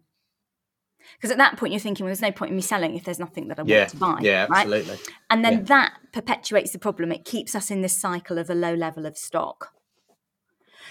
Because 1.16 1.32
at 1.32 1.38
that 1.38 1.58
point 1.58 1.74
you're 1.74 1.80
thinking, 1.80 2.04
well, 2.06 2.10
there's 2.10 2.22
no 2.22 2.32
point 2.32 2.52
in 2.52 2.56
me 2.56 2.62
selling 2.62 2.96
if 2.96 3.04
there's 3.04 3.20
nothing 3.20 3.48
that 3.48 3.60
I 3.60 3.64
yeah, 3.66 3.78
want 3.80 3.90
to 3.90 3.98
buy. 3.98 4.18
yeah, 4.22 4.46
right? 4.50 4.66
absolutely. 4.66 4.98
And 5.30 5.44
then 5.46 5.54
Yeah. 5.54 5.62
that 5.64 5.94
perpetuates 6.14 6.72
the 6.72 6.80
problem. 6.80 7.12
It 7.12 7.26
keeps 7.26 7.56
us 7.56 7.72
in 7.72 7.82
this 7.82 7.96
cycle 8.00 8.38
of 8.38 8.50
a 8.50 8.56
low 8.56 8.74
level 8.74 9.06
of 9.06 9.18
stock. 9.18 9.72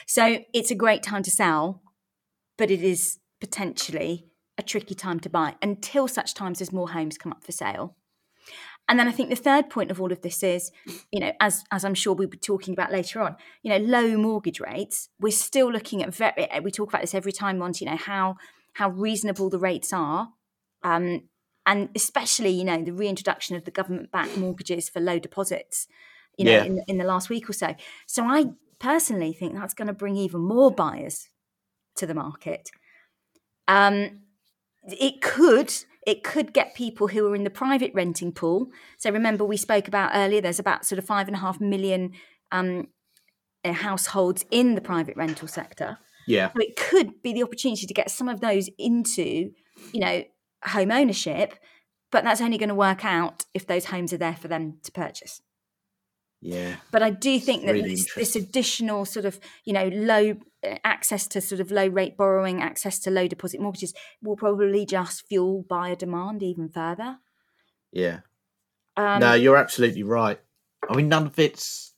So 0.07 0.39
it's 0.53 0.71
a 0.71 0.75
great 0.75 1.03
time 1.03 1.23
to 1.23 1.31
sell, 1.31 1.83
but 2.57 2.71
it 2.71 2.83
is 2.83 3.19
potentially 3.41 4.27
a 4.59 4.63
tricky 4.63 4.95
time 4.95 5.21
to 5.21 5.29
buy 5.29 5.57
until 5.63 6.09
such 6.09 6.35
times 6.35 6.61
as 6.61 6.73
more 6.73 6.91
homes 6.91 7.19
come 7.19 7.33
up 7.33 7.45
for 7.45 7.53
sale. 7.53 7.97
And 8.89 9.01
then 9.01 9.09
I 9.09 9.13
think 9.13 9.31
the 9.31 9.37
third 9.37 9.69
point 9.69 9.91
of 9.91 10.01
all 10.01 10.13
of 10.13 10.23
this 10.23 10.45
is, 10.45 10.71
you 11.11 11.19
know, 11.19 11.33
as 11.41 11.65
as 11.73 11.85
I'm 11.85 11.95
sure 11.95 12.15
we'll 12.15 12.29
be 12.29 12.39
talking 12.39 12.73
about 12.73 12.93
later 12.93 13.21
on, 13.21 13.35
you 13.63 13.71
know, 13.71 13.79
low 13.85 14.17
mortgage 14.17 14.61
rates. 14.61 15.09
We're 15.19 15.33
still 15.33 15.73
looking 15.73 16.05
at 16.05 16.15
very. 16.15 16.47
We 16.63 16.71
talk 16.71 16.91
about 16.91 17.01
this 17.01 17.13
every 17.15 17.33
time, 17.33 17.59
Monty. 17.59 17.85
You 17.85 17.91
know 17.91 17.97
how 17.97 18.37
how 18.79 18.91
reasonable 18.91 19.49
the 19.51 19.59
rates 19.59 19.93
are, 19.93 20.29
um, 20.83 21.29
and 21.65 21.89
especially 21.95 22.51
you 22.51 22.65
know 22.65 22.83
the 22.83 22.93
reintroduction 22.93 23.57
of 23.57 23.65
the 23.65 23.71
government-backed 23.71 24.37
mortgages 24.37 24.89
for 24.89 25.01
low 25.01 25.19
deposits. 25.19 25.87
You 26.39 26.45
know, 26.45 26.53
Yeah. 26.53 26.65
in, 26.65 26.83
in 26.87 26.99
the 26.99 27.05
last 27.05 27.31
week 27.31 27.49
or 27.49 27.55
so. 27.55 27.75
So 28.07 28.25
I 28.25 28.51
personally 28.79 29.33
think 29.33 29.55
that's 29.55 29.73
going 29.73 29.89
to 29.89 29.95
bring 29.95 30.17
even 30.17 30.43
more 30.43 30.71
buyers 30.71 31.29
to 31.95 32.07
the 32.07 32.13
market. 32.15 32.69
Um, 33.67 34.21
it 34.85 35.23
could 35.23 35.73
it 36.07 36.23
could 36.23 36.53
get 36.53 36.75
people 36.75 37.09
who 37.09 37.27
are 37.27 37.35
in 37.35 37.45
the 37.45 37.51
private 37.51 37.93
renting 37.95 38.33
pool. 38.33 38.69
So 38.99 39.11
remember 39.11 39.45
we 39.45 39.57
spoke 39.57 39.89
about 39.89 40.13
earlier. 40.15 40.41
There's 40.43 40.61
about 40.61 40.85
sort 40.85 40.99
of 40.99 41.07
five 41.07 41.27
and 41.27 41.37
a 41.37 41.41
half 41.41 41.59
million 41.61 42.13
um, 42.53 42.89
uh, 43.65 43.73
households 43.73 44.45
in 44.51 44.75
the 44.75 44.81
private 44.81 45.17
rental 45.17 45.49
sector. 45.49 45.99
Yeah, 46.27 46.51
So 46.53 46.61
it 46.61 46.77
could 46.77 47.23
be 47.23 47.33
the 47.33 47.43
opportunity 47.43 47.87
to 47.87 47.95
get 47.95 48.11
some 48.11 48.29
of 48.29 48.41
those 48.41 48.69
into, 48.79 49.53
you 49.93 50.01
know, 50.01 50.25
home 50.65 50.91
ownership. 50.91 51.55
But 52.13 52.25
that's 52.25 52.41
only 52.41 52.57
going 52.59 52.69
to 52.69 52.75
work 52.75 53.05
out 53.05 53.45
if 53.53 53.67
those 53.67 53.87
homes 53.87 54.13
are 54.13 54.17
there 54.19 54.37
for 54.37 54.49
them 54.49 54.79
to 54.85 54.93
purchase. 54.93 55.43
yeah, 56.41 56.77
But 56.93 57.03
I 57.03 57.11
do 57.11 57.39
think 57.41 57.67
that 57.67 57.73
really 57.73 57.91
this, 57.91 58.15
this 58.15 58.37
additional 58.37 59.05
sort 59.05 59.25
of, 59.25 59.41
you 59.65 59.73
know, 59.73 59.89
low 59.89 60.37
uh, 60.67 60.77
access 60.85 61.27
to 61.29 61.41
sort 61.41 61.61
of 61.61 61.71
low 61.71 61.87
rate 61.89 62.17
borrowing, 62.17 62.63
access 62.63 62.99
to 63.01 63.11
low 63.11 63.27
deposit 63.27 63.61
mortgages 63.61 63.93
will 64.23 64.37
probably 64.37 64.87
just 64.87 65.27
fuel 65.27 65.65
buyer 65.69 65.97
demand 65.97 66.43
even 66.43 66.69
further. 66.69 67.19
yeah. 67.93 68.21
Um, 68.97 69.21
no, 69.21 69.35
you're 69.35 69.57
absolutely 69.59 70.05
right. 70.05 70.41
I 70.89 70.97
mean, 70.97 71.09
none 71.09 71.27
of 71.27 71.39
it's 71.39 71.93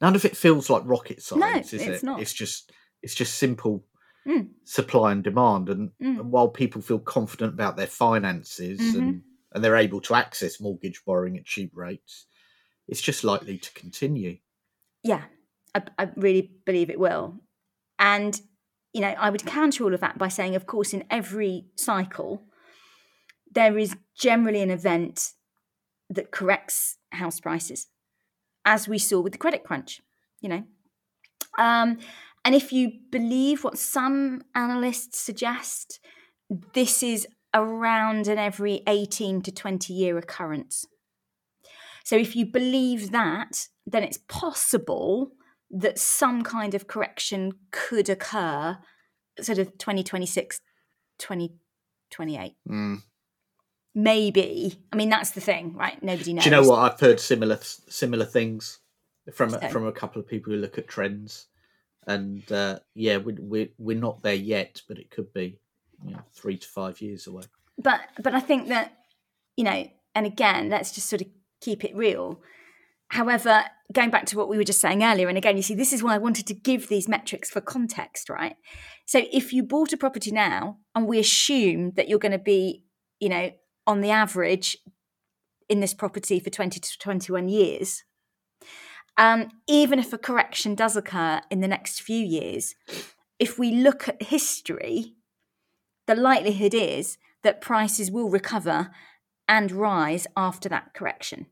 none 0.00 0.14
of 0.14 0.24
it 0.24 0.36
feels 0.36 0.70
like 0.70 0.82
rocket 0.84 1.22
science, 1.22 1.72
is 1.72 1.82
it's 1.82 2.02
it? 2.02 2.06
not. 2.06 2.20
It's 2.20 2.32
just 2.32 2.70
it's 3.04 3.14
just 3.14 3.36
simple 3.36 3.86
Mm. 4.26 4.48
supply 4.64 5.12
and 5.12 5.22
demand, 5.22 5.68
and, 5.68 5.90
Mm. 6.00 6.18
and 6.20 6.32
while 6.32 6.48
people 6.48 6.80
feel 6.80 6.98
confident 6.98 7.52
about 7.52 7.76
their 7.76 7.86
finances 7.86 8.80
Mhm. 8.80 8.98
and 8.98 9.22
and 9.52 9.62
they're 9.62 9.76
able 9.76 10.00
to 10.00 10.14
access 10.14 10.58
mortgage 10.60 11.04
borrowing 11.04 11.36
at 11.38 11.44
cheap 11.44 11.70
rates, 11.76 12.26
it's 12.88 13.00
just 13.00 13.22
likely 13.22 13.56
to 13.58 13.72
continue. 13.74 14.38
yeah, 15.04 15.24
I, 15.74 15.82
I 15.98 16.10
really 16.16 16.50
believe 16.64 16.88
it 16.90 16.98
will. 16.98 17.38
And, 17.98 18.40
you 18.94 19.00
know, 19.02 19.14
I 19.26 19.28
would 19.30 19.44
counter 19.46 19.84
all 19.84 19.94
of 19.94 20.00
that 20.00 20.16
by 20.18 20.28
saying, 20.28 20.56
of 20.56 20.66
course, 20.66 20.94
in 20.94 21.04
every 21.10 21.66
cycle, 21.76 22.42
there 23.52 23.78
is 23.78 23.94
generally 24.16 24.62
an 24.62 24.70
event 24.70 25.34
that 26.10 26.30
corrects 26.32 26.96
house 27.12 27.38
prices, 27.38 27.88
as 28.64 28.88
we 28.88 28.98
saw 28.98 29.20
with 29.20 29.32
the 29.32 29.38
credit 29.38 29.62
crunch, 29.62 30.00
you 30.40 30.48
know. 30.48 30.64
Um, 31.58 31.98
and 32.44 32.54
if 32.54 32.72
you 32.72 32.92
believe 33.10 33.64
what 33.64 33.78
some 33.78 34.42
analysts 34.54 35.18
suggest, 35.20 36.00
this 36.74 37.02
is 37.02 37.26
around 37.54 38.26
an 38.28 38.38
every 38.38 38.82
18 38.86 39.42
to 39.42 39.52
20 39.52 39.92
year 39.92 40.18
occurrence. 40.18 40.84
So 42.04 42.16
if 42.16 42.36
you 42.36 42.44
believe 42.46 43.12
that, 43.12 43.68
then 43.86 44.02
it's 44.02 44.18
possible 44.28 45.30
that 45.70 45.98
some 45.98 46.42
kind 46.42 46.74
of 46.74 46.86
correction 46.86 47.52
could 47.70 48.08
occur 48.08 48.78
sort 49.40 49.58
of 49.58 49.76
2026 49.78 50.60
2028 51.18 52.54
Mm. 52.68 53.02
maybe 53.94 54.78
i 54.92 54.96
mean 54.96 55.08
that's 55.08 55.30
the 55.30 55.40
thing 55.40 55.74
right 55.74 56.00
nobody 56.02 56.32
knows 56.32 56.44
Do 56.44 56.50
you 56.50 56.56
know 56.56 56.68
what? 56.68 56.78
I've 56.92 57.00
heard 57.00 57.18
similar 57.20 57.58
similar 57.60 58.24
things 58.24 58.78
from 59.32 59.50
So- 59.50 59.68
from 59.70 59.86
a 59.86 59.92
couple 59.92 60.20
of 60.20 60.28
people 60.28 60.52
who 60.52 60.58
look 60.60 60.76
at 60.78 60.86
trends, 60.88 61.46
and 62.06 62.50
uh, 62.52 62.78
yeah, 62.94 63.18
we, 63.18 63.32
we 63.34 63.72
we're 63.78 63.98
not 63.98 64.22
there 64.22 64.34
yet, 64.34 64.82
but 64.88 64.98
it 64.98 65.10
could 65.10 65.32
be 65.32 65.58
you 66.04 66.12
know, 66.12 66.20
three 66.32 66.56
to 66.58 66.68
five 66.68 67.00
years 67.00 67.26
away. 67.26 67.44
but 67.78 68.00
but 68.22 68.34
i 68.34 68.40
think 68.40 68.68
that 68.68 68.92
you 69.56 69.64
know 69.64 69.86
and 70.14 70.26
again 70.26 70.68
let's 70.68 70.92
just 70.92 71.08
sort 71.08 71.22
of 71.22 71.28
keep 71.60 71.84
it 71.84 71.94
real 71.96 72.40
however 73.08 73.64
going 73.92 74.10
back 74.10 74.26
to 74.26 74.36
what 74.36 74.48
we 74.48 74.56
were 74.56 74.64
just 74.64 74.80
saying 74.80 75.02
earlier 75.02 75.28
and 75.28 75.38
again 75.38 75.56
you 75.56 75.62
see 75.62 75.74
this 75.74 75.92
is 75.92 76.02
why 76.02 76.14
i 76.14 76.18
wanted 76.18 76.46
to 76.46 76.54
give 76.54 76.88
these 76.88 77.08
metrics 77.08 77.50
for 77.50 77.60
context 77.60 78.28
right 78.28 78.56
so 79.06 79.22
if 79.32 79.52
you 79.52 79.62
bought 79.62 79.92
a 79.92 79.96
property 79.96 80.30
now 80.30 80.78
and 80.94 81.06
we 81.06 81.18
assume 81.18 81.92
that 81.96 82.08
you're 82.08 82.18
going 82.18 82.32
to 82.32 82.38
be 82.38 82.84
you 83.20 83.28
know 83.28 83.50
on 83.86 84.00
the 84.00 84.10
average 84.10 84.76
in 85.68 85.80
this 85.80 85.94
property 85.94 86.38
for 86.38 86.50
20 86.50 86.80
to 86.80 86.98
21 86.98 87.48
years 87.48 88.04
um, 89.16 89.48
even 89.68 89.98
if 89.98 90.12
a 90.12 90.18
correction 90.18 90.74
does 90.74 90.96
occur 90.96 91.40
in 91.50 91.60
the 91.60 91.68
next 91.68 92.00
few 92.00 92.18
years 92.24 92.74
if 93.38 93.58
we 93.58 93.70
look 93.72 94.08
at 94.08 94.22
history 94.24 95.14
the 96.06 96.14
likelihood 96.14 96.74
is 96.74 97.16
that 97.42 97.60
prices 97.60 98.10
will 98.10 98.28
recover 98.30 98.90
and 99.48 99.70
rise 99.72 100.26
after 100.36 100.68
that 100.68 100.94
correction. 100.94 101.46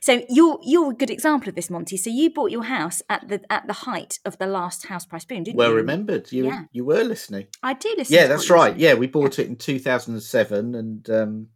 So 0.00 0.22
you're 0.28 0.58
you're 0.62 0.92
a 0.92 0.94
good 0.94 1.10
example 1.10 1.48
of 1.48 1.54
this, 1.56 1.68
Monty. 1.68 1.96
So 1.96 2.08
you 2.08 2.30
bought 2.30 2.50
your 2.52 2.64
house 2.64 3.02
at 3.10 3.28
the 3.28 3.40
at 3.50 3.66
the 3.66 3.72
height 3.72 4.18
of 4.24 4.38
the 4.38 4.46
last 4.46 4.86
house 4.86 5.04
price 5.04 5.24
boom, 5.24 5.42
didn't 5.42 5.56
Well 5.56 5.70
you? 5.70 5.76
remembered, 5.76 6.30
you 6.30 6.44
Yeah. 6.44 6.64
you 6.72 6.84
were 6.84 7.02
listening. 7.02 7.48
I 7.62 7.74
do 7.74 7.92
listen. 7.98 8.14
Yeah, 8.14 8.28
that's 8.28 8.48
right. 8.48 8.76
Yeah, 8.76 8.94
we 8.94 9.08
bought 9.08 9.38
it 9.38 9.48
in 9.48 9.56
two 9.56 9.78
thousand 9.80 10.14
and 10.14 10.22
seven, 10.22 10.74
and 10.74 11.10
um, 11.10 11.48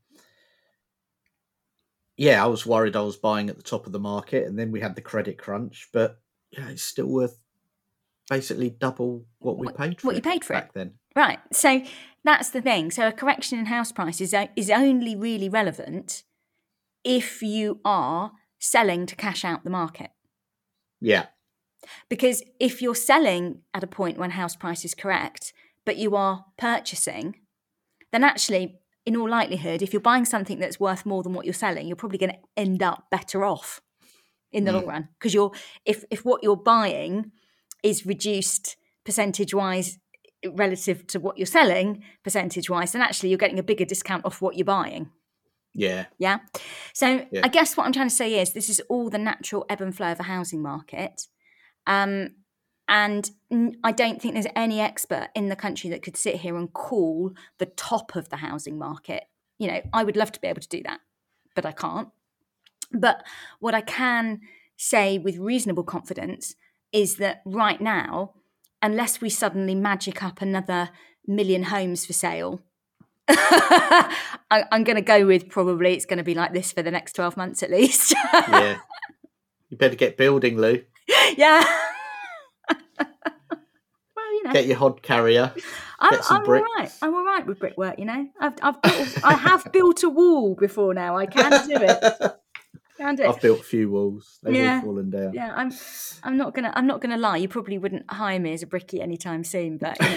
yeah, 2.17 2.43
I 2.43 2.47
was 2.47 2.65
worried 2.67 2.97
I 2.97 3.01
was 3.03 3.17
buying 3.17 3.49
at 3.51 3.57
the 3.57 3.63
top 3.63 3.87
of 3.87 3.93
the 3.93 3.99
market, 4.01 4.47
and 4.47 4.59
then 4.59 4.71
we 4.73 4.81
had 4.81 4.95
the 4.95 5.03
credit 5.03 5.39
crunch, 5.39 5.89
but 5.93 6.19
yeah, 6.51 6.69
it's 6.69 6.83
still 6.83 7.07
worth 7.09 7.39
basically 8.31 8.71
double 8.71 9.27
what 9.39 9.59
we 9.59 9.67
What- 9.67 9.77
paid 9.77 10.01
for 10.01 10.09
what 10.09 10.17
it 10.17 10.25
you 10.25 10.31
paid 10.31 10.45
for 10.45 10.55
it. 10.55 10.71
then. 10.75 10.95
Right. 11.15 11.39
So 11.53 11.83
that's 12.25 12.51
the 12.51 12.61
thing. 12.61 12.91
So 12.91 13.07
a 13.09 13.13
correction 13.13 13.59
in 13.59 13.67
house 13.67 13.93
prices 13.93 14.35
o- 14.35 14.39
uh, 14.43 14.47
is 14.57 14.69
only 14.71 15.15
really 15.17 15.49
relevant 15.49 16.25
if 17.05 17.43
you 17.43 17.81
are 17.85 18.33
selling 18.59 19.07
to 19.07 19.15
cash 19.17 19.45
out 19.45 19.63
the 19.65 19.71
market. 19.71 20.11
Yeah, 21.01 21.27
Because 22.09 22.43
if 22.59 22.83
you're 22.83 22.97
selling 22.97 23.63
at 23.73 23.85
a 23.85 23.87
point 23.87 24.19
when 24.19 24.31
house 24.33 24.57
price 24.57 24.85
is 24.85 24.95
correct, 24.95 25.53
but 25.85 25.97
you 25.97 26.17
are 26.17 26.47
purchasing, 26.59 27.37
then 28.11 28.25
actually, 28.25 28.81
in 29.07 29.17
all 29.17 29.31
likelihood, 29.31 29.83
if 29.83 29.93
you're 29.93 30.01
buying 30.01 30.25
something 30.25 30.59
that's 30.59 30.81
worth 30.81 31.07
more 31.07 31.23
than 31.23 31.33
what 31.33 31.47
you're 31.47 31.55
selling, 31.55 31.87
you're 31.87 31.97
probably 31.97 32.19
going 32.19 32.33
to 32.33 32.39
end 32.57 32.83
up 32.83 33.07
better 33.11 33.45
off 33.45 33.81
in 34.53 34.65
the 34.65 34.73
long 34.73 34.87
run. 34.87 35.09
Because 35.19 35.33
you're 35.33 35.53
if 35.85 36.05
if 36.11 36.25
what 36.25 36.43
you're 36.43 36.57
buying 36.57 37.31
is 37.83 38.05
reduced 38.05 38.77
percentage 39.05 39.55
wise 39.55 39.99
relative 40.55 41.07
to 41.07 41.21
what 41.21 41.39
you're 41.39 41.47
selling 41.47 42.03
percentage 42.25 42.69
wise, 42.69 42.93
then 42.93 43.03
actually 43.03 43.29
you're 43.29 43.39
getting 43.39 43.59
a 43.59 43.63
bigger 43.63 43.85
discount 43.85 44.25
off 44.25 44.43
what 44.43 44.57
you're 44.57 44.65
buying. 44.65 45.11
yeah, 45.73 46.07
Yeah. 46.19 46.39
So 46.95 47.27
Yeah. 47.31 47.43
I 47.45 47.49
guess 47.49 47.77
what 47.77 47.87
I'm 47.87 47.93
trying 47.93 48.09
to 48.09 48.15
say 48.15 48.41
is 48.41 48.53
this 48.53 48.69
is 48.69 48.81
all 48.89 49.09
the 49.11 49.19
natural 49.19 49.67
ebb 49.69 49.81
and 49.81 49.95
flow 49.97 50.11
of 50.13 50.21
a 50.21 50.25
housing 50.25 50.63
market. 50.63 51.27
Um, 51.87 52.31
and 52.89 53.31
I 53.83 53.93
don't 53.93 54.23
think 54.23 54.35
there's 54.35 54.47
any 54.55 54.81
expert 54.81 55.29
in 55.35 55.49
the 55.49 55.57
country 55.57 55.91
that 55.91 56.03
could 56.03 56.17
sit 56.17 56.37
here 56.37 56.57
and 56.57 56.73
call 56.73 57.33
the 57.59 57.67
top 57.67 58.15
of 58.15 58.29
the 58.29 58.37
housing 58.37 58.79
market. 58.79 59.25
You 59.59 59.69
know, 59.69 59.81
I 59.93 60.05
would 60.05 60.17
love 60.17 60.31
to 60.33 60.41
be 60.41 60.47
able 60.47 60.61
to 60.61 60.69
do 60.69 60.83
that, 60.85 61.01
but 61.55 61.67
I 61.67 61.73
can't. 61.73 62.09
But 62.93 63.25
what 63.59 63.75
I 63.75 63.81
can 63.81 64.41
say 64.77 65.19
with 65.19 65.39
reasonable 65.39 65.83
confidence 65.83 66.55
is 66.93 67.17
that 67.17 67.43
right 67.45 67.81
now, 67.81 68.35
unless 68.81 69.21
we 69.21 69.31
suddenly 69.31 69.75
magic 69.75 70.23
up 70.23 70.41
another 70.41 70.91
million 71.27 71.65
homes 71.65 72.07
for 72.07 72.13
sale, 72.13 72.61
I, 73.29 74.15
I'm 74.51 74.85
going 74.85 74.97
to 74.97 75.03
go 75.03 75.27
with 75.27 75.49
probably 75.49 75.95
it's 75.95 76.07
going 76.07 76.19
to 76.19 76.25
be 76.25 76.35
like 76.35 76.53
this 76.53 76.71
for 76.71 76.83
the 76.83 76.93
next 76.93 77.15
12 77.15 77.37
months 77.37 77.65
at 77.65 77.71
least. 77.71 78.15
yeah. 78.33 78.79
you 79.71 79.77
better 79.77 79.97
get 79.97 80.17
building, 80.17 80.57
Lou. 80.57 80.85
yeah. 81.37 81.65
Well, 84.47 84.55
you 84.55 84.55
know, 84.55 84.61
Get 84.61 84.67
your 84.67 84.77
hod 84.77 85.03
carrier. 85.03 85.53
I'm, 85.99 86.21
I'm 86.31 86.49
all 86.49 86.63
right. 86.77 86.93
I'm 87.03 87.15
all 87.15 87.25
right 87.25 87.47
with 87.47 87.59
brickwork. 87.59 87.99
You 87.99 88.05
know, 88.05 88.29
I've, 88.41 88.55
I've 88.63 88.83
built, 88.83 89.25
I 89.25 89.35
have 89.35 89.73
built 89.73 90.03
a 90.03 90.09
wall 90.09 90.55
before 90.55 90.95
now. 90.95 91.17
I 91.17 91.27
can 91.27 91.69
do 91.69 91.77
it. 91.77 92.33
Do 92.99 93.05
it. 93.05 93.21
I've 93.29 93.41
built 93.41 93.61
a 93.61 93.63
few 93.63 93.91
walls. 93.91 94.39
They've 94.43 94.55
Yeah. 94.57 94.77
all 94.77 94.83
fallen 94.83 95.11
down. 95.11 95.35
Yeah, 95.35 95.53
I'm. 95.55 95.71
I'm 96.23 96.37
not 96.37 96.55
gonna. 96.55 96.73
I'm 96.75 96.87
not 96.87 97.01
gonna 97.01 97.17
lie. 97.19 97.37
You 97.37 97.49
probably 97.49 97.79
wouldn't 97.79 98.11
hire 98.11 98.39
me 98.41 98.53
as 98.53 98.63
a 98.63 98.67
brickie 98.67 99.01
anytime 99.01 99.45
soon, 99.45 99.77
but. 99.79 99.97
You 100.01 100.09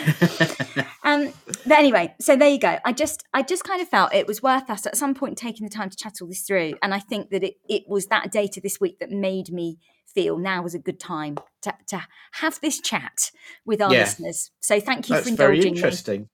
know. 0.81 0.87
um. 1.03 1.33
But 1.65 1.77
anyway, 1.79 2.15
so 2.21 2.35
there 2.35 2.49
you 2.49 2.59
go. 2.59 2.77
I 2.85 2.93
just. 2.93 3.23
I 3.33 3.41
just 3.43 3.63
kind 3.63 3.81
of 3.81 3.89
felt 3.89 4.13
it 4.13 4.27
was 4.27 4.41
worth 4.41 4.69
us 4.69 4.85
at 4.85 4.95
some 4.95 5.13
point 5.13 5.37
taking 5.37 5.65
the 5.67 5.73
time 5.73 5.89
to 5.89 5.97
chat 5.97 6.15
all 6.21 6.27
this 6.27 6.41
through, 6.43 6.73
and 6.81 6.93
I 6.93 6.99
think 6.99 7.29
that 7.31 7.43
it. 7.43 7.55
It 7.67 7.83
was 7.87 8.07
that 8.07 8.31
data 8.31 8.61
this 8.61 8.79
week 8.79 8.99
that 8.99 9.09
made 9.11 9.51
me 9.51 9.77
feel 10.15 10.37
now 10.37 10.61
was 10.63 10.73
a 10.73 10.79
good 10.79 10.99
time 10.99 11.37
to 11.61 11.73
to 11.87 12.01
have 12.33 12.59
this 12.61 12.79
chat 12.79 13.31
with 13.65 13.81
our 13.81 13.93
Yeah. 13.93 13.99
listeners. 14.01 14.51
So 14.59 14.79
thank 14.79 15.09
you 15.09 15.15
That's 15.15 15.29
for 15.29 15.35
very 15.35 15.57
indulging 15.57 15.73
me. 15.73 15.77
interesting. 15.79 16.29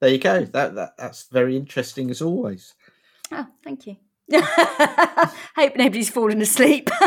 There 0.00 0.10
you 0.10 0.18
go. 0.18 0.44
That, 0.44 0.74
that 0.74 0.92
that's 0.98 1.28
very 1.30 1.56
interesting 1.56 2.10
as 2.10 2.20
always. 2.20 2.74
Oh, 3.30 3.46
thank 3.62 3.86
you. 3.86 3.96
Hope 4.32 5.76
nobody's 5.76 6.10
fallen 6.10 6.40
asleep. 6.40 6.88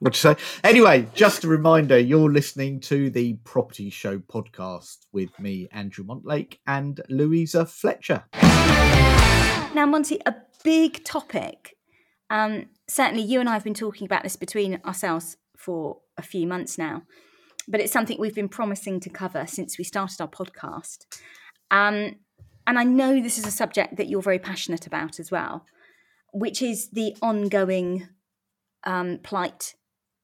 What'd 0.00 0.16
you 0.16 0.34
say? 0.34 0.36
Anyway, 0.62 1.08
just 1.14 1.44
a 1.44 1.48
reminder 1.48 1.98
you're 1.98 2.30
listening 2.30 2.80
to 2.80 3.08
the 3.08 3.34
Property 3.44 3.88
Show 3.88 4.18
podcast 4.18 4.98
with 5.12 5.30
me, 5.38 5.68
Andrew 5.72 6.04
Montlake, 6.04 6.58
and 6.66 7.00
Louisa 7.08 7.64
Fletcher. 7.64 8.24
Now, 9.74 9.86
Monty, 9.86 10.20
a 10.26 10.34
big 10.62 11.04
topic. 11.04 11.76
Um, 12.28 12.66
certainly, 12.86 13.22
you 13.22 13.40
and 13.40 13.48
I 13.48 13.54
have 13.54 13.64
been 13.64 13.72
talking 13.72 14.04
about 14.04 14.24
this 14.24 14.36
between 14.36 14.80
ourselves 14.84 15.38
for 15.56 16.00
a 16.18 16.22
few 16.22 16.46
months 16.46 16.76
now, 16.76 17.04
but 17.66 17.80
it's 17.80 17.92
something 17.92 18.18
we've 18.20 18.34
been 18.34 18.48
promising 18.48 19.00
to 19.00 19.08
cover 19.08 19.46
since 19.46 19.78
we 19.78 19.84
started 19.84 20.20
our 20.20 20.28
podcast. 20.28 21.06
Um, 21.70 22.16
and 22.66 22.78
I 22.78 22.84
know 22.84 23.20
this 23.20 23.38
is 23.38 23.46
a 23.46 23.50
subject 23.50 23.96
that 23.96 24.08
you're 24.08 24.22
very 24.22 24.38
passionate 24.38 24.86
about 24.86 25.20
as 25.20 25.30
well, 25.30 25.64
which 26.32 26.62
is 26.62 26.88
the 26.90 27.16
ongoing 27.20 28.08
um, 28.84 29.18
plight 29.22 29.74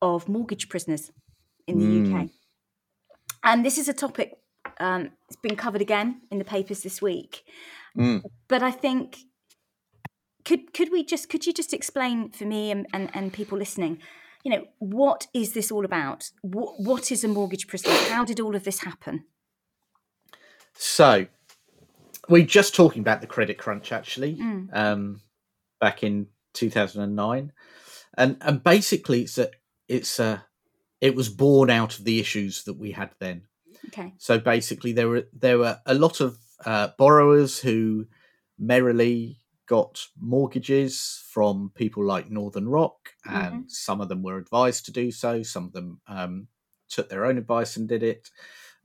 of 0.03 0.29
mortgage 0.29 0.69
prisoners 0.69 1.11
in 1.67 1.79
the 1.79 1.85
Mm. 1.85 2.23
UK. 2.23 2.31
And 3.43 3.65
this 3.65 3.79
is 3.79 3.89
a 3.89 3.93
topic 3.93 4.41
um, 4.79 5.11
it's 5.29 5.37
been 5.37 5.57
covered 5.57 5.81
again 5.81 6.23
in 6.31 6.39
the 6.39 6.45
papers 6.45 6.83
this 6.83 7.01
week. 7.01 7.45
Mm. 7.97 8.23
But 8.49 8.63
I 8.63 8.71
think 8.71 9.19
could 10.45 10.73
could 10.73 10.91
we 10.91 11.05
just 11.05 11.29
could 11.29 11.47
you 11.47 11.53
just 11.53 11.73
explain 11.73 12.31
for 12.31 12.45
me 12.45 12.71
and, 12.71 12.87
and, 12.93 13.11
and 13.15 13.33
people 13.33 13.59
listening, 13.59 13.99
you 14.43 14.51
know, 14.51 14.65
what 14.79 15.27
is 15.35 15.53
this 15.53 15.71
all 15.71 15.85
about? 15.85 16.31
What 16.43 16.81
what 16.81 17.13
is 17.13 17.25
a 17.25 17.29
mortgage 17.29 17.67
prisoner? 17.67 17.95
How 18.09 18.25
did 18.25 18.41
all 18.41 18.55
of 18.55 18.65
this 18.65 18.81
happen? 18.81 19.25
So, 20.75 21.27
we're 22.31 22.47
just 22.47 22.75
talking 22.75 23.01
about 23.01 23.21
the 23.21 23.27
credit 23.27 23.59
crunch 23.59 23.93
actually, 23.93 24.37
Mm. 24.37 24.69
um, 24.73 25.21
back 25.81 26.03
in 26.03 26.29
2009, 26.55 27.53
and 28.17 28.37
and 28.41 28.63
basically 28.65 29.23
it's 29.23 29.39
a 29.39 29.51
it's 29.89 30.19
a 30.19 30.47
it 31.01 31.15
was 31.15 31.29
born 31.29 31.71
out 31.71 31.99
of 31.99 32.05
the 32.05 32.21
issues 32.21 32.65
that 32.65 32.75
we 32.79 32.93
had 32.93 33.11
then. 33.19 33.43
Okay. 33.89 34.13
So 34.19 34.39
basically, 34.39 34.93
there 34.93 35.09
were 35.09 35.27
there 35.33 35.59
were 35.59 35.79
a 35.87 35.95
lot 35.95 36.21
of 36.21 36.39
uh, 36.65 36.89
borrowers 36.99 37.59
who 37.59 38.07
merrily 38.59 39.39
got 39.67 40.07
mortgages 40.21 41.23
from 41.31 41.71
people 41.75 42.05
like 42.05 42.31
Northern 42.31 42.69
Rock, 42.69 43.11
and 43.25 43.71
some 43.71 44.01
of 44.01 44.09
them 44.09 44.23
were 44.23 44.37
advised 44.37 44.85
to 44.87 44.93
do 44.93 45.11
so. 45.11 45.43
Some 45.43 45.65
of 45.67 45.73
them 45.73 46.01
um, 46.07 46.49
took 46.89 47.09
their 47.09 47.25
own 47.25 47.39
advice 47.39 47.77
and 47.77 47.89
did 47.89 48.03
it, 48.03 48.29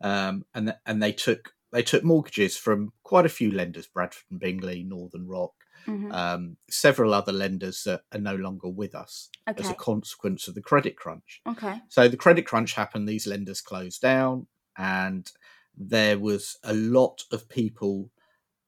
um, 0.01 0.45
and 0.53 0.67
th- 0.67 0.77
and 0.85 1.01
they 1.03 1.11
took 1.11 1.53
they 1.75 1.83
took 1.83 2.05
mortgages 2.05 2.55
from 2.55 2.93
quite 3.03 3.25
a 3.25 3.29
few 3.29 3.51
lenders: 3.51 3.85
Bradford 3.85 4.23
and 4.31 4.39
Bingley, 4.39 4.81
Northern 4.83 5.27
Rock, 5.27 5.53
Mhm. 5.85 6.13
um, 6.13 6.57
several 6.69 7.13
other 7.13 7.33
lenders 7.33 7.83
that 7.83 8.05
are 8.13 8.19
no 8.19 8.33
longer 8.33 8.69
with 8.69 8.95
us 8.95 9.29
as 9.45 9.69
a 9.69 9.75
consequence 9.75 10.47
of 10.47 10.55
the 10.55 10.61
credit 10.61 10.95
crunch. 10.95 11.41
Okay. 11.45 11.81
So 11.89 12.07
the 12.07 12.15
credit 12.15 12.43
crunch 12.47 12.75
happened, 12.75 13.09
these 13.09 13.27
lenders 13.27 13.59
closed 13.59 14.01
down, 14.01 14.47
and 14.77 15.29
there 15.75 16.17
was 16.17 16.57
a 16.63 16.73
lot 16.73 17.25
of 17.29 17.49
people 17.49 18.09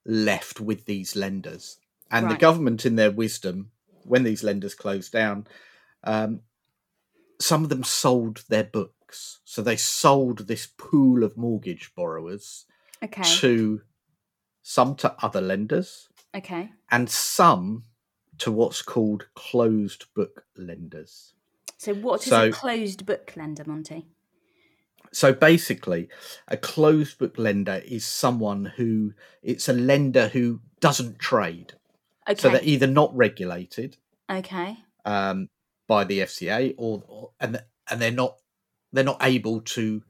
left 0.06 0.60
with 0.60 0.84
these 0.86 1.15
lenders. 1.15 1.80
And 2.12 2.30
the 2.30 2.38
government, 2.38 2.86
in 2.86 2.98
their 2.98 3.12
wisdom, 3.12 3.72
when 4.04 4.24
these 4.24 4.43
lenders 4.43 4.76
closed 4.76 5.13
down, 5.13 5.48
um, 6.04 6.41
some 7.39 7.63
of 7.63 7.70
them 7.70 7.86
sold 7.86 8.43
their 8.50 8.65
books. 8.65 9.39
So 9.46 9.62
they 9.62 9.78
sold 9.78 10.39
this 10.39 10.67
pool 10.67 11.24
of 11.24 11.38
mortgage 11.38 11.96
borrowers 11.96 12.65
Okay. 13.04 13.24
to 13.24 13.82
some 14.62 14.96
to 14.96 15.16
other 15.24 15.42
lenders 15.42 16.10
Okay. 16.36 16.72
and 16.92 17.10
some 17.10 17.84
to 18.40 18.52
what's 18.52 18.82
called 18.82 19.28
closed 19.36 20.06
book 20.14 20.46
lenders. 20.56 21.34
So 21.78 21.94
what 21.94 22.22
is 22.24 22.30
So- 22.30 22.50
a 22.50 22.52
closed 22.52 23.06
book 23.06 23.34
lender, 23.36 23.64
Monty? 23.66 24.08
So 25.12 25.32
basically, 25.32 26.10
a 26.48 26.58
closed 26.58 27.18
book 27.18 27.38
lender 27.38 27.82
is 27.86 28.06
someone 28.06 28.66
who 28.66 29.14
it's 29.42 29.70
a 29.70 29.74
lender 29.74 30.28
who 30.28 30.62
doesn't 30.80 31.18
trade. 31.20 31.74
Okay. 32.28 32.40
So 32.42 32.50
they're 32.50 32.64
either 32.64 32.88
not 32.88 33.16
regulated 33.16 33.98
okay. 34.30 34.78
um, 35.06 35.50
by 35.88 36.04
the 36.04 36.20
FCA 36.20 36.76
or, 36.78 37.04
or 37.08 37.32
and 37.40 37.64
and 37.90 38.02
they're 38.02 38.12
not 38.12 38.38
they're 38.92 39.04
not 39.04 39.20
able 39.22 39.62
to 39.62 40.04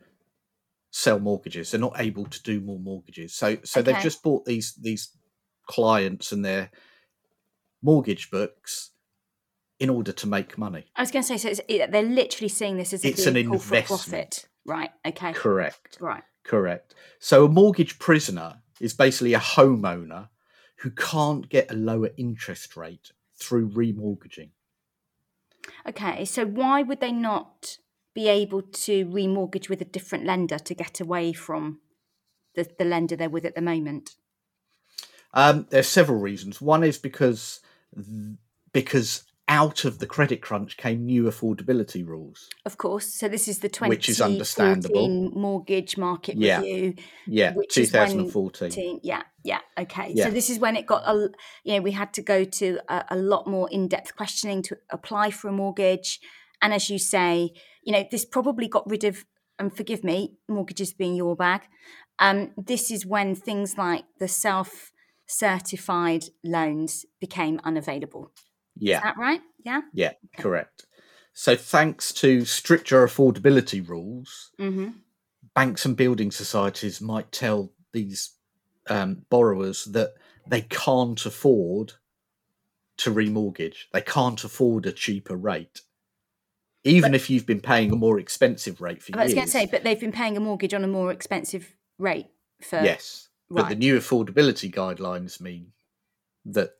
sell 0.97 1.19
mortgages. 1.19 1.69
They're 1.69 1.79
not 1.79 1.99
able 1.99 2.25
to 2.25 2.41
do 2.41 2.60
more 2.60 2.79
mortgages. 2.79 3.36
So 3.36 3.57
so 3.63 3.83
they've 3.83 4.01
just 4.01 4.23
bought 4.23 4.45
these 4.45 4.73
these 4.81 5.10
clients 5.67 6.31
and 6.31 6.43
their 6.43 6.71
mortgage 7.83 8.31
books 8.31 8.91
in 9.79 9.91
order 9.91 10.12
to 10.12 10.25
make 10.27 10.57
money. 10.57 10.86
I 10.95 11.03
was 11.03 11.12
going 11.12 11.23
to 11.23 11.38
say, 11.38 11.53
so 11.53 11.62
they're 11.67 12.01
literally 12.01 12.49
seeing 12.49 12.77
this 12.77 12.93
as 12.93 13.05
a 13.05 13.10
It's 13.10 13.27
an 13.27 13.38
investment. 13.38 13.86
profit. 13.86 14.47
Right. 14.65 14.89
Okay. 15.05 15.33
Correct. 15.33 15.97
Right. 16.01 16.23
Correct. 16.43 16.95
So 17.19 17.45
a 17.45 17.49
mortgage 17.49 17.99
prisoner 17.99 18.63
is 18.81 18.95
basically 18.95 19.36
a 19.36 19.39
homeowner 19.39 20.29
who 20.77 20.89
can't 20.89 21.47
get 21.47 21.69
a 21.69 21.75
lower 21.75 22.10
interest 22.17 22.75
rate 22.75 23.12
through 23.39 23.69
remortgaging. 23.69 24.49
Okay. 25.88 26.25
So 26.25 26.43
why 26.43 26.81
would 26.81 27.01
they 27.01 27.12
not 27.12 27.77
be 28.17 28.27
able 28.27 28.63
to 28.63 29.06
remortgage 29.06 29.69
with 29.69 29.80
a 29.80 29.86
different 29.86 30.25
lender 30.25 30.58
to 30.58 30.73
get 30.73 30.99
away 30.99 31.32
from 31.34 31.80
the, 32.56 32.67
the 32.80 32.84
lender 32.84 33.15
they're 33.15 33.30
with 33.30 33.45
at 33.45 33.53
the 33.53 33.62
moment? 33.62 34.15
Um, 35.36 35.67
there's 35.69 35.88
several 35.88 36.19
reasons. 36.19 36.60
One 36.60 36.84
is 36.84 36.97
because 36.97 37.60
because 38.73 39.23
out 39.47 39.86
of 39.86 39.99
the 39.99 40.08
credit 40.08 40.41
crunch 40.41 40.77
came 40.77 41.06
new 41.06 41.25
affordability 41.25 42.06
rules. 42.06 42.49
Of 42.65 42.77
course. 42.77 43.13
So 43.13 43.27
this 43.30 43.47
is 43.47 43.60
the 43.60 43.69
20 43.69 43.88
Which 43.89 44.10
is 44.10 44.19
understandable. 44.19 45.08
2014 45.08 45.39
mortgage 45.39 45.95
market 45.95 46.38
Yeah. 46.38 46.60
review. 46.62 46.95
Yeah, 47.27 47.53
Which 47.53 47.77
is 47.77 47.93
when 47.93 48.08
2014. 48.08 48.99
yeah 49.03 49.21
yeah 49.43 49.60
okay 49.77 50.12
Yeah. 50.15 50.25
so 50.25 50.32
this 50.32 50.49
is 50.49 50.58
when 50.58 50.75
it 50.75 50.88
got 50.88 51.03
a 51.08 51.30
you 51.63 51.75
know 51.75 51.82
we 51.82 51.91
had 51.91 52.13
to 52.15 52.23
go 52.23 52.43
to 52.43 52.80
a, 52.89 53.06
a 53.12 53.15
lot 53.15 53.45
more 53.45 53.69
in-depth 53.69 54.15
questioning 54.15 54.63
to 54.63 54.77
apply 54.89 55.30
for 55.30 55.47
a 55.49 55.53
mortgage 55.53 56.19
and 56.62 56.73
as 56.73 56.89
you 56.89 56.97
say 56.99 57.51
you 57.88 57.93
know 57.93 58.06
this 58.12 58.26
probably 58.26 58.67
got 58.67 58.88
rid 58.88 59.04
of 59.06 59.26
and 59.58 59.76
forgive 59.76 60.04
me 60.04 60.38
mortgages 60.47 60.93
being 60.93 61.15
your 61.15 61.36
bag. 61.36 61.62
Um 62.19 62.52
this 62.58 62.91
is 62.91 63.06
when 63.06 63.34
things 63.34 63.78
like 63.78 64.04
the 64.19 64.28
self 64.28 64.91
certified 65.26 66.26
loans 66.43 67.06
became 67.19 67.60
unavailable. 67.63 68.32
Yeah, 68.76 68.97
is 68.97 69.04
that 69.04 69.17
right? 69.17 69.41
Yeah? 69.63 69.82
Yeah, 69.93 70.12
correct. 70.38 70.86
So 71.34 71.56
thanks 71.56 72.12
to 72.13 72.45
stricter 72.45 73.06
affordability 73.06 73.88
rules, 73.88 74.52
mm-hmm. 74.60 74.89
banks 75.54 75.86
and 75.86 75.95
building 75.95 76.32
societies 76.32 77.00
might 77.00 77.32
tell 77.32 77.71
these 77.93 78.32
um, 78.89 79.23
borrowers 79.30 79.86
that 79.86 80.13
they 80.47 80.62
can't 80.62 81.23
afford 81.26 81.93
to 82.97 83.13
remortgage. 83.13 83.86
They 83.93 84.02
can't 84.02 84.43
afford 84.43 84.88
a 84.88 84.91
cheaper 84.91 85.36
rate, 85.36 85.82
even 86.83 87.13
if 87.13 87.29
you've 87.29 87.45
been 87.45 87.61
paying 87.61 87.91
a 87.91 87.95
more 87.95 88.19
expensive 88.19 88.81
rate 88.81 89.01
for 89.01 89.17
I 89.17 89.23
was 89.23 89.33
going 89.33 89.45
to 89.45 89.51
say 89.51 89.65
but 89.65 89.83
they've 89.83 89.99
been 89.99 90.11
paying 90.11 90.37
a 90.37 90.39
mortgage 90.39 90.73
on 90.73 90.83
a 90.83 90.87
more 90.87 91.11
expensive 91.11 91.73
rate 91.97 92.27
for 92.61 92.81
yes, 92.81 93.29
but 93.49 93.69
the 93.69 93.75
new 93.75 93.97
affordability 93.97 94.73
guidelines 94.73 95.39
mean 95.39 95.71
that 96.45 96.71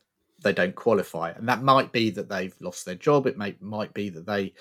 they 0.42 0.52
don't 0.52 0.74
qualify, 0.74 1.30
and 1.30 1.48
that 1.48 1.62
might 1.62 1.92
be 1.92 2.10
that 2.10 2.28
they've 2.28 2.54
lost 2.60 2.84
their 2.84 2.94
job. 2.94 3.26
It 3.26 3.36
may 3.36 3.56
might 3.60 3.92
be 3.92 4.08
that 4.10 4.26
they 4.26 4.54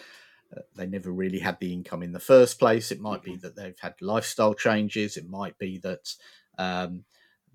uh, 0.55 0.61
they 0.75 0.85
never 0.85 1.11
really 1.11 1.39
had 1.39 1.59
the 1.59 1.73
income 1.73 2.03
in 2.03 2.13
the 2.13 2.19
first 2.19 2.59
place. 2.59 2.91
It 2.91 2.99
might 2.99 3.23
be 3.23 3.35
that 3.37 3.55
they've 3.55 3.79
had 3.79 3.95
lifestyle 4.01 4.53
changes. 4.53 5.17
It 5.17 5.29
might 5.29 5.57
be 5.57 5.77
that 5.79 6.13
um, 6.57 7.03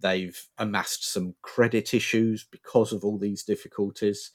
they've 0.00 0.40
amassed 0.58 1.10
some 1.10 1.34
credit 1.42 1.94
issues 1.94 2.44
because 2.44 2.92
of 2.92 3.04
all 3.04 3.18
these 3.18 3.42
difficulties. 3.42 4.30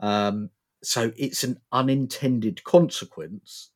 Um, 0.00 0.50
so 0.84 1.12
it's 1.16 1.42
an 1.44 1.58
unintended 1.72 2.62
consequence 2.64 3.70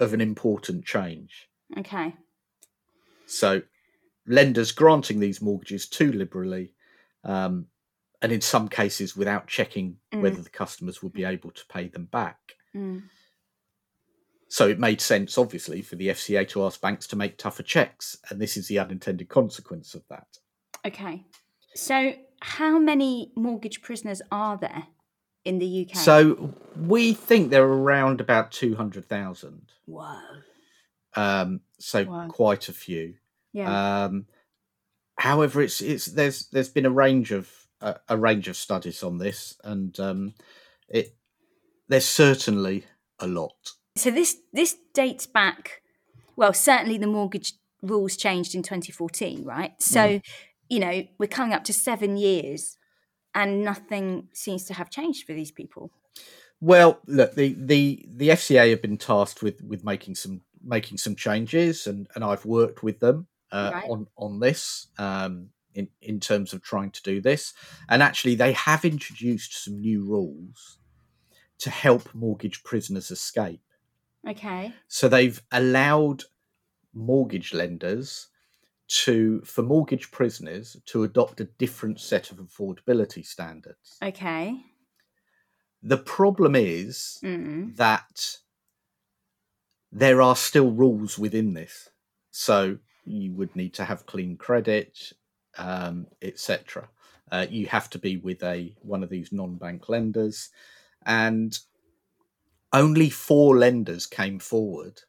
of 0.00 0.12
an 0.12 0.20
important 0.20 0.84
change. 0.84 1.48
okay 1.78 2.14
So 3.26 3.62
lenders 4.26 4.72
granting 4.72 5.20
these 5.20 5.40
mortgages 5.42 5.88
too 5.88 6.12
liberally, 6.12 6.72
um, 7.24 7.66
and 8.22 8.32
in 8.32 8.40
some 8.40 8.68
cases 8.68 9.16
without 9.16 9.46
checking 9.46 9.98
Mm. 10.12 10.22
whether 10.22 10.40
the 10.42 10.50
customers 10.50 11.02
would 11.02 11.12
be 11.12 11.24
able 11.24 11.50
to 11.50 11.66
pay 11.68 11.88
them 11.88 12.06
back. 12.06 12.38
mm. 12.74 13.02
So 14.48 14.68
it 14.68 14.78
made 14.78 15.00
sense, 15.00 15.36
obviously, 15.36 15.82
for 15.82 15.96
the 15.96 16.08
FCA 16.10 16.48
to 16.50 16.64
ask 16.64 16.80
banks 16.80 17.06
to 17.08 17.16
make 17.16 17.36
tougher 17.38 17.64
checks, 17.64 18.16
and 18.30 18.40
this 18.40 18.56
is 18.56 18.68
the 18.68 18.78
unintended 18.78 19.28
consequence 19.28 19.94
of 19.96 20.06
that. 20.08 20.38
Okay. 20.86 21.24
So, 21.74 22.14
how 22.40 22.78
many 22.78 23.32
mortgage 23.34 23.82
prisoners 23.82 24.22
are 24.30 24.56
there 24.56 24.86
in 25.44 25.58
the 25.58 25.86
UK? 25.88 25.96
So 25.96 26.54
we 26.76 27.12
think 27.12 27.50
there 27.50 27.64
are 27.64 27.82
around 27.82 28.20
about 28.20 28.50
two 28.52 28.74
hundred 28.76 29.08
thousand. 29.08 29.72
Wow. 29.86 30.20
Um, 31.16 31.60
so 31.78 32.04
Wow. 32.04 32.28
quite 32.28 32.68
a 32.68 32.72
few. 32.72 33.14
Yeah. 33.52 34.04
Um, 34.04 34.26
however, 35.18 35.62
it's 35.62 35.80
it's 35.80 36.06
there's 36.06 36.46
there's 36.48 36.68
been 36.68 36.86
a 36.86 36.90
range 36.90 37.30
of 37.30 37.50
a, 37.80 37.96
a 38.08 38.16
range 38.16 38.48
of 38.48 38.56
studies 38.56 39.02
on 39.02 39.18
this, 39.18 39.56
and 39.64 39.98
um, 40.00 40.34
it 40.88 41.14
there's 41.88 42.06
certainly 42.06 42.84
a 43.20 43.26
lot. 43.26 43.72
so 43.96 44.10
this 44.10 44.36
this 44.52 44.76
dates 44.92 45.26
back. 45.26 45.82
Well, 46.36 46.52
certainly 46.52 46.98
the 46.98 47.06
mortgage 47.06 47.52
rules 47.80 48.16
changed 48.16 48.56
in 48.56 48.62
2014, 48.62 49.44
right? 49.44 49.80
So, 49.80 50.00
Mm. 50.00 50.22
you 50.68 50.80
know, 50.80 51.06
we're 51.18 51.28
coming 51.28 51.52
up 51.54 51.62
to 51.64 51.72
seven 51.72 52.16
years, 52.16 52.76
and 53.34 53.64
nothing 53.64 54.28
seems 54.32 54.64
to 54.66 54.74
have 54.74 54.90
changed 54.90 55.26
for 55.26 55.32
these 55.32 55.50
people. 55.50 55.90
Well, 56.60 57.00
look, 57.06 57.34
the 57.34 57.54
the 57.58 58.06
the 58.08 58.28
FCA 58.30 58.70
have 58.70 58.82
been 58.82 58.98
tasked 58.98 59.42
with 59.42 59.62
with 59.62 59.84
making 59.84 60.14
some 60.14 60.42
making 60.62 60.98
some 60.98 61.16
changes, 61.16 61.86
and 61.86 62.06
and 62.14 62.24
I've 62.24 62.44
worked 62.46 62.82
with 62.82 63.00
them 63.00 63.26
uh, 63.52 63.70
Right. 63.74 63.90
on 63.90 64.06
on 64.16 64.40
this. 64.40 64.88
Um, 64.98 65.50
in, 65.74 65.88
in 66.00 66.20
terms 66.20 66.52
of 66.52 66.62
trying 66.62 66.92
to 66.92 67.02
do 67.02 67.20
this, 67.20 67.52
and 67.88 68.00
actually, 68.00 68.36
they 68.36 68.52
have 68.52 68.84
introduced 68.84 69.64
some 69.64 69.80
new 69.80 70.04
rules 70.04 70.78
to 71.58 71.68
help 71.68 72.14
mortgage 72.14 72.62
prisoners 72.62 73.10
escape. 73.10 73.60
Okay. 74.28 74.72
So 74.86 75.08
they've 75.08 75.42
allowed 75.50 76.22
mortgage 76.94 77.52
lenders 77.52 78.28
to, 79.02 79.40
for 79.42 79.62
mortgage 79.62 80.10
prisoners, 80.10 80.76
to 80.86 81.02
adopt 81.02 81.40
a 81.40 81.44
different 81.44 81.98
set 82.00 82.30
of 82.30 82.36
affordability 82.38 83.26
standards. 83.26 83.98
Okay. 84.02 84.56
The 85.82 85.98
problem 85.98 86.54
is 86.54 87.18
Mm. 87.22 87.76
that 87.76 88.38
there 89.90 90.22
are 90.22 90.36
still 90.36 90.70
rules 90.70 91.18
within 91.18 91.54
this. 91.54 91.90
So 92.30 92.78
you 93.04 93.32
would 93.34 93.54
need 93.56 93.74
to 93.74 93.84
have 93.84 94.06
clean 94.06 94.36
credit, 94.36 95.12
um, 95.58 96.06
etc. 96.22 96.88
Uh, 97.30 97.46
you 97.50 97.66
have 97.66 97.90
to 97.90 97.98
be 97.98 98.16
with 98.16 98.42
a 98.42 98.74
one 98.80 99.02
of 99.02 99.10
these 99.10 99.32
non-bank 99.32 99.88
lenders, 99.88 100.50
and 101.04 101.58
only 102.72 103.10
four 103.10 103.56
lenders 103.58 104.06
came 104.06 104.38
forward: 104.38 105.02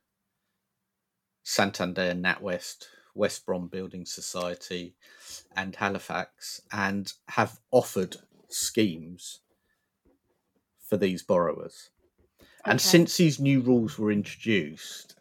Santander, 1.43 2.13
NatWest, 2.13 2.85
West 3.15 3.45
Brom 3.45 3.67
Building 3.67 4.05
Society, 4.05 4.95
and 5.55 5.75
Halifax, 5.75 6.61
and 6.71 7.11
have 7.29 7.59
offered 7.71 8.17
schemes 8.49 9.39
for 10.79 10.97
these 10.97 11.23
borrowers. 11.23 11.89
And 12.65 12.81
since 12.81 13.17
these 13.17 13.39
new 13.39 13.61
rules 13.61 13.97
were 13.99 14.11
introduced, 14.11 15.15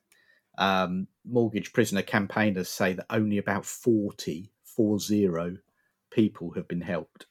um, 0.56 1.08
mortgage 1.24 1.72
prisoner 1.72 2.02
campaigners 2.02 2.68
say 2.68 2.94
that 2.94 3.06
only 3.10 3.38
about 3.38 3.66
40, 3.66 4.50
40 4.64 5.58
people 6.10 6.52
have 6.52 6.68
been 6.68 6.80
helped. 6.80 7.26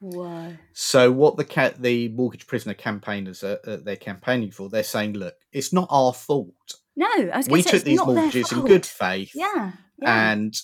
Whoa. 0.00 0.56
So 0.72 1.10
what 1.10 1.36
the 1.36 1.44
ca- 1.44 1.74
the 1.78 2.08
mortgage 2.10 2.46
prisoner 2.46 2.74
campaigners 2.74 3.42
are 3.42 3.58
uh, 3.66 3.76
they're 3.76 3.96
campaigning 3.96 4.50
for, 4.50 4.68
they're 4.68 4.82
saying, 4.82 5.14
look, 5.14 5.34
it's 5.52 5.72
not 5.72 5.88
our 5.90 6.12
fault. 6.12 6.74
No, 6.96 7.06
I 7.32 7.36
was 7.38 7.48
We 7.48 7.62
took 7.62 7.82
these 7.82 7.98
mortgages 8.04 8.52
in 8.52 8.64
good 8.64 8.86
faith. 8.86 9.32
Yeah. 9.34 9.72
Yeah. 9.98 10.32
And 10.32 10.54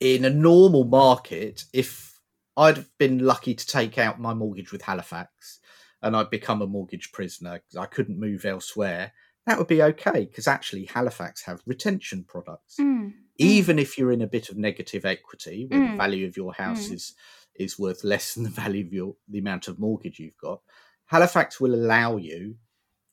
in 0.00 0.24
a 0.24 0.30
normal 0.30 0.84
market, 0.84 1.64
if 1.72 2.18
I'd 2.56 2.76
have 2.76 2.98
been 2.98 3.18
lucky 3.20 3.54
to 3.54 3.66
take 3.66 3.98
out 3.98 4.20
my 4.20 4.34
mortgage 4.34 4.72
with 4.72 4.82
Halifax 4.82 5.58
and 6.02 6.16
I'd 6.16 6.30
become 6.30 6.62
a 6.62 6.66
mortgage 6.66 7.12
prisoner 7.12 7.54
because 7.60 7.76
I 7.76 7.86
couldn't 7.86 8.18
move 8.18 8.44
elsewhere, 8.44 9.12
that 9.46 9.58
would 9.58 9.66
be 9.66 9.82
okay 9.82 10.24
because 10.26 10.46
actually 10.46 10.84
Halifax 10.86 11.42
have 11.44 11.60
retention 11.66 12.24
products. 12.28 12.76
Mm. 12.80 13.12
Even 13.38 13.78
if 13.78 13.96
you're 13.96 14.12
in 14.12 14.22
a 14.22 14.26
bit 14.26 14.48
of 14.50 14.56
negative 14.56 15.04
equity, 15.04 15.66
where 15.68 15.80
the 15.80 15.86
Mm. 15.86 15.96
value 15.96 16.26
of 16.26 16.36
your 16.36 16.52
house 16.54 16.88
Mm. 16.88 16.94
is 16.94 17.14
is 17.54 17.76
worth 17.76 18.04
less 18.04 18.34
than 18.34 18.44
the 18.44 18.50
value 18.50 18.86
of 18.86 18.92
your 18.92 19.16
the 19.26 19.38
amount 19.40 19.66
of 19.68 19.78
mortgage 19.80 20.18
you've 20.20 20.36
got, 20.36 20.60
Halifax 21.06 21.60
will 21.60 21.74
allow 21.74 22.16
you 22.16 22.56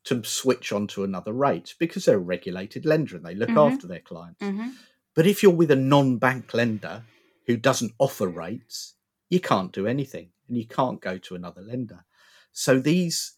to 0.06 0.24
switch 0.24 0.72
on 0.72 0.88
to 0.88 1.04
another 1.04 1.34
rate 1.34 1.76
because 1.80 2.06
they're 2.06 2.18
a 2.18 2.20
regulated 2.20 2.86
lender 2.86 3.16
and 3.16 3.26
they 3.26 3.36
look 3.36 3.50
Mhm. 3.50 3.72
after 3.74 3.88
their 3.88 4.00
clients. 4.02 4.42
hmm 4.42 4.70
But 5.14 5.26
if 5.28 5.42
you're 5.42 5.52
with 5.54 5.72
a 5.72 5.76
non-bank 5.76 6.54
lender 6.54 7.06
who 7.46 7.58
doesn't 7.58 7.94
offer 8.00 8.28
rates, 8.28 8.96
you 9.30 9.40
can't 9.40 9.72
do 9.72 9.88
anything 9.88 10.32
and 10.48 10.58
you 10.58 10.68
can't 10.68 11.00
go 11.02 11.18
to 11.18 11.36
another 11.36 11.62
lender. 11.62 12.06
So 12.52 12.80
these, 12.80 13.34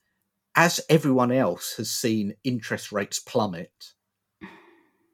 as 0.55 0.81
everyone 0.89 1.31
else 1.31 1.75
has 1.77 1.89
seen 1.91 2.35
interest 2.43 2.91
rates 2.91 3.19
plummet 3.19 3.93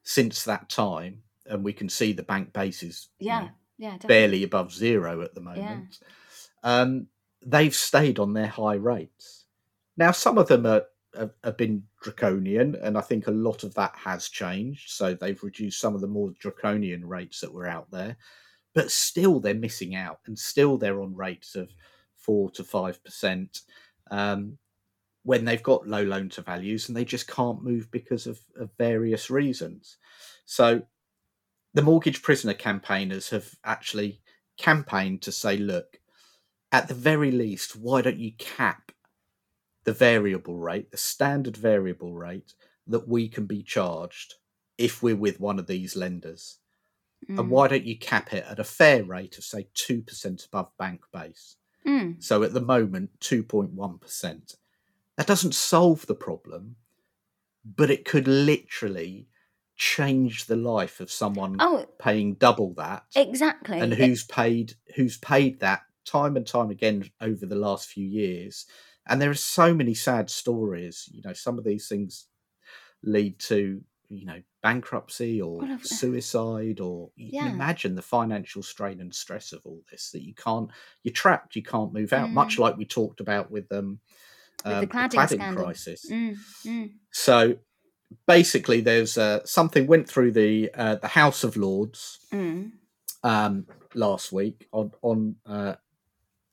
since 0.04 0.44
that 0.46 0.70
time, 0.70 1.24
and 1.46 1.63
we 1.63 1.74
can 1.74 1.89
see 1.89 2.13
the 2.13 2.24
bank 2.24 2.54
base 2.54 2.82
is 2.84 3.10
you 3.20 3.28
Yeah. 3.28 3.39
know, 3.42 3.50
Yeah. 3.78 3.89
Definitely. 3.92 4.08
barely 4.08 4.44
above 4.44 4.74
zero 4.74 5.22
at 5.22 5.34
the 5.36 5.42
moment. 5.42 6.00
Um, 6.63 7.08
they've 7.42 7.76
stayed 7.76 8.20
on 8.20 8.34
their 8.34 8.48
high 8.48 8.76
rates. 8.76 9.46
Now, 9.98 10.12
some 10.12 10.38
of 10.38 10.48
them 10.48 10.66
are, 10.66 10.86
have, 11.17 11.32
have 11.43 11.58
been 11.58 11.84
draconian, 12.02 12.76
and 12.76 12.97
I 12.97 13.02
think 13.02 13.28
a 13.28 13.32
lot 13.32 13.63
of 13.63 13.73
that 13.76 13.95
has 13.95 14.30
changed. 14.30 14.91
So 14.91 15.13
they've 15.13 15.43
reduced 15.43 15.80
some 15.80 15.95
of 15.95 16.02
the 16.02 16.08
more 16.08 16.32
draconian 16.39 17.06
rates 17.08 17.41
that 17.41 17.54
were 17.54 17.67
out 17.67 17.91
there, 17.91 18.17
but 18.73 18.91
still 18.91 19.39
they're 19.39 19.54
missing 19.54 19.95
out, 19.95 20.19
and 20.26 20.38
still 20.38 20.78
they're 20.78 21.02
on 21.02 21.15
rates 21.15 21.56
of 21.56 21.69
four 22.17 22.49
to 22.52 22.63
five 22.63 23.04
percent 23.04 23.62
um, 24.12 24.58
when 25.23 25.45
they've 25.45 25.63
got 25.63 25.88
low 25.88 26.04
loan 26.04 26.30
to 26.30 26.41
values, 26.41 26.88
and 26.88 26.97
they 26.97 27.06
just 27.06 27.28
can't 27.28 27.63
move 27.63 27.89
because 27.91 28.28
of, 28.28 28.39
of 28.58 28.69
various 28.78 29.30
reasons. 29.30 29.97
So 30.45 30.82
the 31.73 31.82
mortgage 31.82 32.21
prisoner 32.21 32.54
campaigners 32.54 33.30
have 33.30 33.49
actually 33.63 34.21
campaigned 34.58 35.21
to 35.23 35.32
say, 35.32 35.58
look, 35.58 35.99
at 36.71 36.88
the 36.88 36.93
very 36.93 37.32
least, 37.32 37.76
why 37.76 38.02
don't 38.02 38.19
you 38.19 38.32
cap 38.38 38.91
the 39.84 39.93
variable 39.93 40.58
rate, 40.58 40.91
the 40.91 40.98
standard 40.98 41.58
variable 41.58 42.13
rate 42.13 42.54
that 42.88 43.08
we 43.08 43.28
can 43.30 43.46
be 43.46 43.63
charged 43.63 44.36
if 44.78 45.02
we're 45.04 45.15
with 45.15 45.39
one 45.39 45.60
of 45.60 45.67
these 45.67 45.96
lenders? 45.96 46.60
Mm. 47.30 47.39
And 47.39 47.50
why 47.50 47.67
don't 47.67 47.86
you 47.86 47.98
cap 47.98 48.34
it 48.34 48.46
at 48.50 48.60
a 48.60 48.63
fair 48.63 49.04
rate 49.04 49.38
of, 49.38 49.43
say, 49.43 49.67
2% 49.76 50.46
above 50.48 50.69
bank 50.78 51.02
base? 51.13 51.56
Mm. 51.88 52.22
So 52.24 52.43
at 52.43 52.54
the 52.54 52.62
moment, 52.62 53.12
2.1%. 53.19 54.56
That 55.17 55.28
doesn't 55.28 55.54
solve 55.56 56.06
the 56.08 56.15
problem, 56.15 56.76
but 57.63 57.91
it 57.91 58.06
could 58.06 58.28
literally 58.28 59.28
change 59.76 60.46
the 60.46 60.56
life 60.56 61.00
of 61.00 61.12
someone 61.12 61.58
Oh, 61.60 61.86
paying 62.00 62.36
double 62.36 62.74
that 62.76 63.04
exactly. 63.15 63.80
and 63.80 63.91
It- 63.93 64.00
who's 64.00 64.24
paid 64.24 64.76
who's 64.96 65.17
paid 65.17 65.60
that 65.62 65.82
time 66.06 66.36
and 66.38 66.46
time 66.46 66.69
again 66.69 67.10
over 67.22 67.46
the 67.46 67.56
last 67.56 67.88
few 67.89 68.06
years 68.06 68.65
and 69.08 69.22
there 69.22 69.30
are 69.30 69.36
so 69.36 69.74
many 69.74 69.94
sad 69.94 70.30
stories 70.30 71.10
you 71.12 71.22
know 71.24 71.34
some 71.34 71.58
of 71.58 71.63
these 71.63 71.88
things 71.88 72.28
lead 73.04 73.39
to 73.39 73.82
you 74.10 74.26
know 74.26 74.42
bankruptcy 74.62 75.42
or 75.42 75.60
Well, 75.62 75.80
suicide 75.82 76.80
or 76.80 77.12
you 77.16 77.32
Yeah. 77.34 77.46
can 77.46 77.56
imagine 77.56 77.96
the 77.96 78.02
financial 78.02 78.63
strain 78.63 79.02
and 79.02 79.13
stress 79.13 79.52
of 79.54 79.62
all 79.66 79.82
this 79.92 80.12
that 80.12 80.24
you 80.24 80.34
can't 80.36 80.70
you're 81.04 81.13
trapped 81.13 81.56
you 81.56 81.63
can't 81.63 81.94
move 81.94 82.13
out 82.13 82.34
much 82.34 82.56
Mm. 82.56 82.60
like 82.60 82.78
we 82.78 82.86
talked 82.86 83.20
about 83.20 83.52
with 83.52 83.72
um, 83.72 84.00
With 84.66 84.80
the 84.80 84.88
um, 84.88 84.88
cladding 84.88 85.54
crisis 85.54 86.10
Mm, 86.12 86.36
mm. 86.66 86.89
so 87.12 87.58
basically 88.28 88.82
there's 88.82 89.18
uh, 89.18 89.46
something 89.46 89.88
went 89.88 90.10
through 90.10 90.32
the 90.32 90.72
uh, 90.74 90.96
the 90.96 91.08
house 91.10 91.44
of 91.44 91.58
lords 91.58 92.20
Mm. 92.32 92.72
um, 93.24 93.68
last 93.96 94.32
week 94.32 94.68
on 94.72 94.92
on 95.02 95.36
uh, 95.46 95.76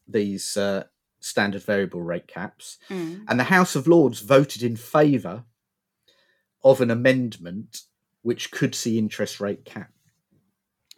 these 0.09 0.57
uh, 0.57 0.85
standard 1.21 1.63
variable 1.63 2.03
rate 2.03 2.27
caps, 2.27 2.79
Mm. 2.89 3.25
and 3.29 3.39
the 3.39 3.45
House 3.45 3.77
of 3.77 3.87
Lords 3.87 4.21
voted 4.21 4.63
in 4.63 4.77
favour 4.77 5.45
of 6.65 6.81
an 6.81 6.91
amendment 6.91 7.83
which 8.23 8.51
could 8.51 8.75
see 8.75 8.99
interest 8.99 9.41
rate 9.41 9.65
cap, 9.65 9.93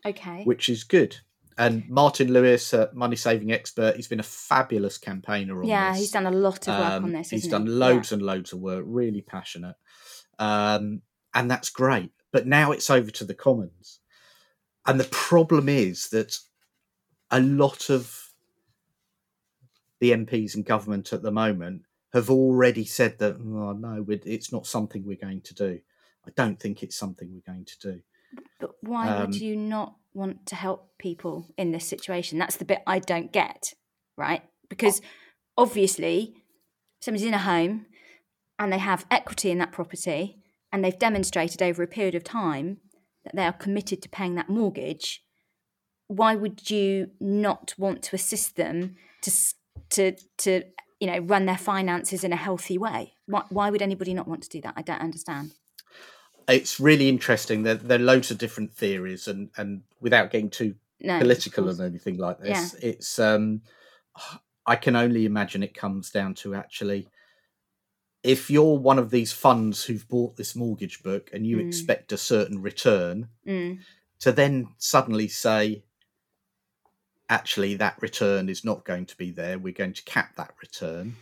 Okay. 0.04 0.44
which 0.44 0.68
is 0.68 0.85
good. 0.85 1.18
And 1.58 1.88
Martin 1.88 2.32
Lewis, 2.32 2.72
uh, 2.72 2.88
money 2.94 3.14
saving 3.14 3.52
expert, 3.52 3.94
he's 3.96 4.08
been 4.08 4.18
a 4.20 4.24
fabulous 4.24 4.96
campaigner 4.98 5.61
on 5.61 5.68
yeah, 5.68 5.92
this. 5.92 6.00
he's 6.00 6.11
done 6.11 6.26
a 6.26 6.30
lot 6.30 6.66
of 6.66 6.78
work 6.78 6.92
Um, 6.92 7.04
on 7.04 7.12
this. 7.12 7.30
He's 7.30 7.46
done 7.46 7.66
he? 7.66 7.72
loads 7.72 8.11
and 8.11 8.22
loads 8.22 8.52
of 8.52 8.61
work, 8.61 8.85
really 8.87 9.20
passionate. 9.20 9.76
Um, 10.38 11.02
and 11.35 11.50
that's 11.50 11.68
great. 11.70 12.11
But 12.32 12.46
now 12.46 12.72
it's 12.72 12.88
over 12.88 13.11
to 13.11 13.24
the 13.24 13.35
Commons. 13.35 14.00
And 14.87 14.98
the 14.98 15.04
problem 15.11 15.68
is 15.68 16.08
that 16.08 16.38
a 17.30 17.40
lot 17.40 17.90
of 17.90 18.21
the 20.03 20.11
MPs 20.11 20.57
and 20.57 20.65
government 20.65 21.12
at 21.12 21.23
the 21.23 21.31
moment 21.31 21.83
have 22.12 22.29
already 22.29 22.85
said 22.85 23.21
that, 23.21 23.37
oh, 23.37 23.73
no, 23.73 24.05
it's 24.09 24.51
not 24.51 24.67
something 24.67 25.05
we're 25.07 25.17
going 25.17 25.41
to 25.43 25.55
do. 25.55 25.79
I 26.27 26.31
don't 26.35 26.59
think 26.59 26.83
it's 26.83 26.97
something 26.97 27.31
we're 27.33 27.53
going 27.53 27.67
to 27.67 27.79
do. 27.79 28.01
But 28.59 28.73
why 28.81 29.09
Um, 29.09 29.21
would 29.21 29.41
you 29.41 29.55
not 29.55 29.95
want 30.12 30.45
to 30.47 30.57
help 30.57 30.99
people 30.99 31.55
in 31.57 31.71
this 31.71 31.87
situation? 31.87 32.37
That's 32.37 32.57
the 32.57 32.65
bit 32.65 32.83
I 32.85 32.99
don't 32.99 33.31
get, 33.31 33.75
right? 34.17 34.43
Because 34.69 35.01
obviously, 35.57 36.35
somebody's 36.99 37.29
in 37.29 37.35
a 37.35 37.38
home 37.38 37.87
and 38.59 38.73
they 38.73 38.79
have 38.79 39.07
equity 39.09 39.53
in 39.53 39.59
that 39.59 39.71
property 39.71 40.43
and 40.73 40.85
they've 40.85 40.99
demonstrated 40.99 41.62
over 41.62 41.81
a 41.81 41.87
period 41.87 42.17
of 42.17 42.25
time 42.25 42.79
that 43.25 43.37
they 43.37 43.45
are 43.45 43.53
committed 43.53 44.03
to 44.03 44.09
paying 44.09 44.35
that 44.35 44.49
mortgage. 44.49 45.23
Why 46.09 46.35
would 46.35 46.71
you 46.71 47.12
not 47.21 47.75
want 47.79 48.03
to 48.03 48.17
assist 48.17 48.57
them 48.57 48.97
to 49.21 49.31
to 49.90 50.12
to 50.38 50.62
you 51.00 51.06
know 51.06 51.18
run 51.18 51.46
their 51.46 51.58
finances 51.58 52.24
in 52.24 52.32
a 52.32 52.37
healthy 52.37 52.78
way? 52.78 53.14
Why, 53.26 53.44
why 53.50 53.70
would 53.70 53.82
anybody 53.82 54.14
not 54.14 54.28
want 54.28 54.42
to 54.44 54.48
do 54.48 54.61
that? 54.62 54.74
I 54.76 54.82
don't 54.82 55.00
understand. 55.00 55.52
It's 56.48 56.80
really 56.80 57.08
interesting. 57.08 57.62
There, 57.62 57.76
there 57.76 57.98
are 58.00 58.02
loads 58.02 58.30
of 58.30 58.38
different 58.38 58.74
theories, 58.74 59.28
and, 59.28 59.50
and 59.56 59.82
without 60.00 60.30
getting 60.30 60.50
too 60.50 60.74
No, 61.00 61.18
political 61.18 61.68
and 61.68 61.80
anything 61.80 62.18
like 62.18 62.40
this. 62.40 62.74
It's 62.74 63.18
um 63.18 63.62
I 64.66 64.76
can 64.76 64.96
only 64.96 65.24
imagine 65.24 65.62
it 65.62 65.74
comes 65.74 66.11
down 66.11 66.35
to 66.37 66.54
actually 66.54 67.08
if 68.22 68.50
you're 68.50 68.78
one 68.78 68.98
of 68.98 69.11
these 69.11 69.32
funds 69.32 69.85
who've 69.85 70.06
bought 70.08 70.37
this 70.37 70.54
mortgage 70.54 71.02
book 71.02 71.30
and 71.32 71.46
you 71.46 71.56
Mm. 71.56 71.66
expect 71.66 72.12
a 72.12 72.16
certain 72.16 72.62
return 72.62 73.28
Mm, 73.46 73.80
to 74.20 74.30
then 74.30 74.68
suddenly 74.78 75.26
say 75.26 75.85
actually 77.33 77.75
that 77.75 77.97
return 78.01 78.49
is 78.49 78.64
not 78.64 78.85
going 78.85 79.07
to 79.07 79.16
be 79.16 79.31
there 79.31 79.59
we're 79.59 79.73
going 79.73 79.92
to 79.92 80.05
cap 80.05 80.37
that 80.37 80.53
return 80.61 81.16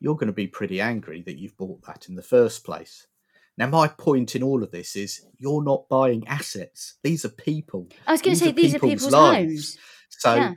you're 0.00 0.14
going 0.14 0.26
to 0.26 0.32
be 0.32 0.46
pretty 0.46 0.80
angry 0.80 1.22
that 1.22 1.38
you've 1.38 1.56
bought 1.56 1.82
that 1.86 2.06
in 2.08 2.14
the 2.14 2.22
first 2.22 2.64
place 2.64 3.06
now 3.56 3.66
my 3.66 3.88
point 3.88 4.36
in 4.36 4.42
all 4.42 4.62
of 4.62 4.70
this 4.70 4.94
is 4.94 5.24
you're 5.38 5.64
not 5.64 5.88
buying 5.88 6.26
assets 6.28 6.94
these 7.02 7.24
are 7.24 7.30
people 7.30 7.88
I 8.06 8.12
was 8.12 8.22
going 8.22 8.36
to 8.36 8.40
say 8.44 8.50
are 8.50 8.52
these 8.52 8.74
are 8.74 8.78
people's 8.78 9.04
people's 9.04 9.12
lives. 9.12 9.46
homes. 9.46 9.78
so, 10.10 10.34
Yeah. 10.34 10.52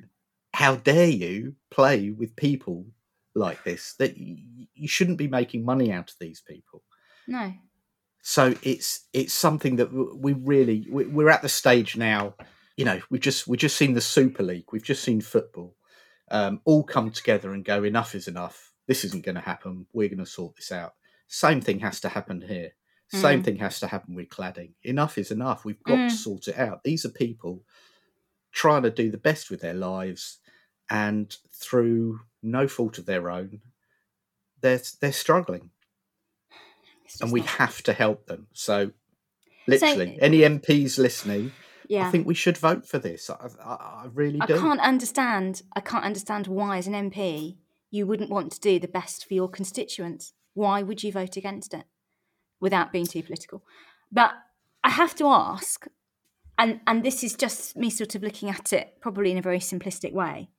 how 0.53 0.75
dare 0.75 1.07
you 1.07 1.55
play 1.69 2.09
with 2.09 2.35
people 2.35 2.85
like 3.37 3.63
this? 3.63 3.93
That 3.99 4.17
you 4.17 4.87
shouldn't 4.87 5.17
be 5.17 5.27
making 5.27 5.63
money 5.63 5.91
out 5.91 6.09
of 6.09 6.15
these 6.19 6.41
people. 6.41 6.83
No. 7.27 7.53
So 8.21 8.55
it's 8.61 9.07
it's 9.13 9.33
something 9.33 9.77
that 9.77 9.89
we 9.93 10.33
really 10.33 10.85
we're 10.89 11.29
at 11.29 11.41
the 11.41 11.49
stage 11.49 11.95
now. 11.95 12.35
You 12.77 12.85
know, 12.85 13.01
we 13.09 13.19
just 13.19 13.47
we 13.47 13.57
just 13.57 13.75
seen 13.75 13.93
the 13.93 14.01
Super 14.01 14.43
League. 14.43 14.65
We've 14.71 14.83
just 14.83 15.03
seen 15.03 15.19
football 15.19 15.75
um, 16.29 16.61
all 16.63 16.83
come 16.83 17.11
together 17.11 17.51
and 17.53 17.65
go. 17.65 17.83
Enough 17.83 18.13
is 18.15 18.27
enough. 18.27 18.71
This 18.87 19.03
isn't 19.03 19.25
going 19.25 19.35
to 19.35 19.41
happen. 19.41 19.87
We're 19.93 20.09
going 20.09 20.19
to 20.19 20.25
sort 20.25 20.55
this 20.55 20.71
out. 20.71 20.93
Same 21.27 21.59
thing 21.59 21.79
has 21.79 21.99
to 22.01 22.09
happen 22.09 22.39
here. 22.41 22.71
Same 23.09 23.41
Mm. 23.41 23.45
thing 23.45 23.55
has 23.57 23.79
to 23.79 23.87
happen 23.87 24.15
with 24.15 24.29
cladding. 24.29 24.73
Enough 24.83 25.17
is 25.17 25.31
enough. 25.31 25.65
We've 25.65 25.81
got 25.83 25.97
Mm. 25.97 26.09
to 26.09 26.15
sort 26.15 26.47
it 26.49 26.57
out. 26.57 26.83
These 26.83 27.05
are 27.05 27.09
people 27.09 27.63
trying 28.51 28.83
to 28.83 28.91
do 28.91 29.09
the 29.11 29.17
best 29.17 29.49
with 29.49 29.61
their 29.61 29.73
lives, 29.73 30.39
and 30.89 31.35
through 31.51 32.19
no 32.43 32.67
fault 32.67 32.97
of 32.97 33.05
their 33.05 33.29
own, 33.31 33.61
they're 34.61 34.81
they're 35.01 35.11
struggling, 35.13 35.71
and 37.21 37.31
we 37.31 37.41
have 37.41 37.81
to 37.83 37.93
help 37.93 38.25
them. 38.27 38.47
So, 38.53 38.91
literally, 39.67 40.15
So- 40.17 40.21
any 40.21 40.39
MPs 40.43 40.97
listening, 40.97 41.53
yeah. 41.89 42.07
I 42.07 42.11
think 42.11 42.27
we 42.27 42.33
should 42.33 42.57
vote 42.57 42.85
for 42.87 42.99
this. 42.99 43.29
I, 43.29 43.49
I, 43.63 43.73
I 43.73 44.07
really 44.13 44.39
I 44.41 44.45
do. 44.45 44.59
can't 44.59 44.79
understand. 44.81 45.61
I 45.75 45.79
can't 45.81 46.05
understand 46.05 46.47
why, 46.47 46.77
as 46.77 46.87
an 46.87 46.93
MP, 46.93 47.57
you 47.91 48.05
wouldn't 48.07 48.29
want 48.29 48.51
to 48.53 48.59
do 48.59 48.79
the 48.79 48.87
best 48.87 49.25
for 49.27 49.33
your 49.33 49.49
constituents. 49.49 50.33
Why 50.53 50.81
would 50.81 51.03
you 51.03 51.11
vote 51.11 51.37
against 51.37 51.73
it? 51.73 51.85
Without 52.59 52.91
being 52.91 53.05
too 53.05 53.21
political, 53.23 53.63
but 54.11 54.31
I 54.83 54.89
have 54.89 55.13
to 55.15 55.27
ask, 55.27 55.85
and 56.57 56.79
and 56.87 57.03
this 57.03 57.23
is 57.23 57.35
just 57.35 57.77
me 57.77 57.89
sort 57.89 58.15
of 58.15 58.23
looking 58.23 58.49
at 58.49 58.73
it 58.73 58.95
probably 58.99 59.31
in 59.31 59.37
a 59.37 59.43
very 59.43 59.59
simplistic 59.59 60.11
way. 60.11 60.49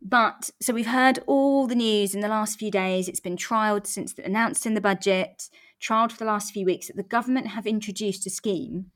but 0.00 0.50
so 0.60 0.72
we've 0.74 0.86
heard 0.86 1.18
all 1.26 1.66
the 1.66 1.74
news 1.74 2.14
in 2.14 2.20
the 2.20 2.28
last 2.28 2.58
few 2.58 2.70
days. 2.70 3.08
It's 3.08 3.20
been 3.20 3.36
trialled 3.36 3.86
since 3.86 4.14
announced 4.18 4.66
in 4.66 4.74
the 4.74 4.80
budget, 4.80 5.48
trialled 5.80 6.12
for 6.12 6.18
the 6.18 6.26
last 6.26 6.52
few 6.52 6.66
weeks 6.66 6.86
that 6.88 6.96
the 6.96 7.02
government 7.02 7.48
have 7.48 7.66
introduced 7.66 8.26
a 8.26 8.30
scheme 8.30 8.90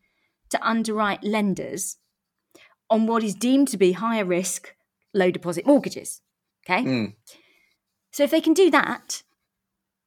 to 0.51 0.69
underwrite 0.69 1.25
lenders 1.25 1.97
on 2.91 3.07
what 3.07 3.23
is 3.23 3.35
deemed 3.35 3.69
to 3.69 3.77
be 3.77 3.93
higher 3.93 4.25
risk 4.25 4.75
low 5.15 5.31
deposit 5.31 5.67
mortgages. 5.67 6.23
Okay. 6.65 6.85
Mm. 6.85 7.15
So 8.13 8.25
if 8.25 8.31
they 8.31 8.41
can 8.41 8.55
do 8.55 8.71
that, 8.71 9.23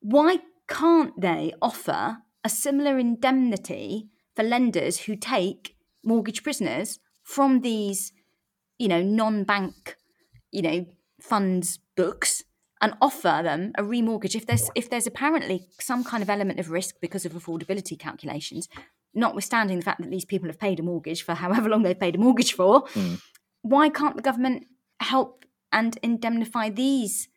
why 0.02 0.40
can't 0.68 1.20
they 1.20 1.54
offer 1.62 2.18
a 2.44 2.50
similar 2.50 2.98
indemnity 2.98 4.10
for 4.36 4.44
lenders 4.44 5.02
who 5.02 5.16
take 5.16 5.76
mortgage 6.04 6.44
prisoners 6.44 7.00
from 7.24 7.62
these, 7.62 8.12
you 8.78 8.88
know, 8.88 9.02
non-bank, 9.02 9.96
you 10.52 10.62
know, 10.62 10.86
funds 11.22 11.80
books 11.96 12.44
and 12.82 12.96
offer 13.00 13.42
them 13.44 13.72
a 13.78 13.84
remortgage 13.84 14.36
if 14.36 14.48
there's 14.48 14.72
if 14.74 14.90
there's 14.90 15.06
apparently 15.06 15.68
some 15.80 16.04
kind 16.04 16.24
of 16.24 16.30
element 16.30 16.60
of 16.60 16.72
risk 16.72 16.96
because 17.00 17.26
of 17.26 17.34
affordability 17.34 17.98
calculations, 17.98 18.68
notwithstanding 19.14 19.78
the 19.78 19.84
fact 19.86 20.02
that 20.02 20.10
these 20.10 20.26
people 20.26 20.48
have 20.48 20.60
paid 20.60 20.80
a 20.80 20.84
mortgage 20.84 21.24
for 21.24 21.34
however 21.36 21.70
long 21.70 21.84
they've 21.84 22.00
paid 22.00 22.16
a 22.16 22.20
mortgage 22.20 22.54
for, 22.54 22.84
Mm. 22.90 23.22
why 23.62 23.90
can't 23.90 24.16
the 24.16 24.22
government 24.22 24.68
help 25.00 25.46
and 25.72 25.98
indemnify 26.04 26.70
these 26.70 27.28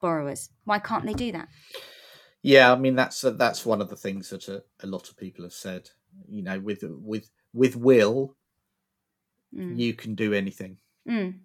borrowers? 0.00 0.50
Why 0.64 0.78
can't 0.78 1.04
they 1.06 1.12
do 1.14 1.32
that? 1.32 1.48
Yeah, 2.42 2.72
I 2.72 2.76
mean 2.76 2.94
that's 2.94 3.22
uh, 3.24 3.30
that's 3.32 3.66
one 3.66 3.80
of 3.80 3.88
the 3.90 3.96
things 3.96 4.30
that 4.30 4.48
a, 4.48 4.62
a 4.80 4.86
lot 4.86 5.08
of 5.08 5.16
people 5.16 5.44
have 5.44 5.52
said. 5.52 5.90
You 6.28 6.42
know, 6.42 6.58
with 6.60 6.82
with 6.84 7.30
with 7.52 7.76
will, 7.76 8.36
Mm. 9.54 9.78
you 9.78 9.94
can 9.94 10.14
do 10.14 10.34
anything, 10.34 10.78
Mm. 11.06 11.40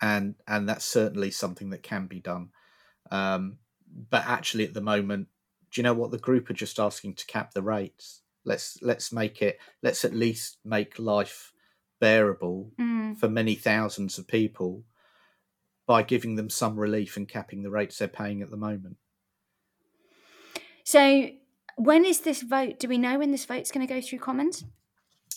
and 0.00 0.34
and 0.48 0.68
that's 0.68 0.84
certainly 0.84 1.30
something 1.30 1.70
that 1.70 1.82
can 1.82 2.06
be 2.06 2.18
done. 2.20 2.50
Um, 3.10 3.58
but 4.10 4.24
actually, 4.26 4.64
at 4.64 4.74
the 4.74 4.80
moment, 4.80 5.28
do 5.70 5.80
you 5.80 5.84
know 5.84 5.94
what 5.94 6.10
the 6.10 6.18
group 6.18 6.50
are 6.50 6.54
just 6.54 6.78
asking 6.80 7.14
to 7.14 7.26
cap 7.26 7.52
the 7.54 7.62
rates? 7.62 8.22
Let's 8.44 8.78
let's 8.82 9.12
make 9.12 9.42
it. 9.42 9.58
Let's 9.82 10.04
at 10.04 10.14
least 10.14 10.58
make 10.64 10.98
life 10.98 11.52
bearable 12.00 12.72
Mm. 12.78 13.18
for 13.18 13.28
many 13.28 13.54
thousands 13.54 14.18
of 14.18 14.26
people 14.26 14.84
by 15.86 16.02
giving 16.02 16.36
them 16.36 16.48
some 16.48 16.78
relief 16.78 17.16
and 17.16 17.28
capping 17.28 17.62
the 17.62 17.70
rates 17.70 17.98
they're 17.98 18.08
paying 18.08 18.42
at 18.42 18.50
the 18.50 18.56
moment. 18.56 18.96
So, 20.84 21.28
when 21.76 22.04
is 22.04 22.20
this 22.20 22.42
vote? 22.42 22.78
Do 22.78 22.88
we 22.88 22.98
know 22.98 23.18
when 23.18 23.30
this 23.30 23.44
vote's 23.44 23.70
going 23.70 23.86
to 23.86 23.92
go 23.92 24.00
through 24.00 24.18
Commons? 24.20 24.64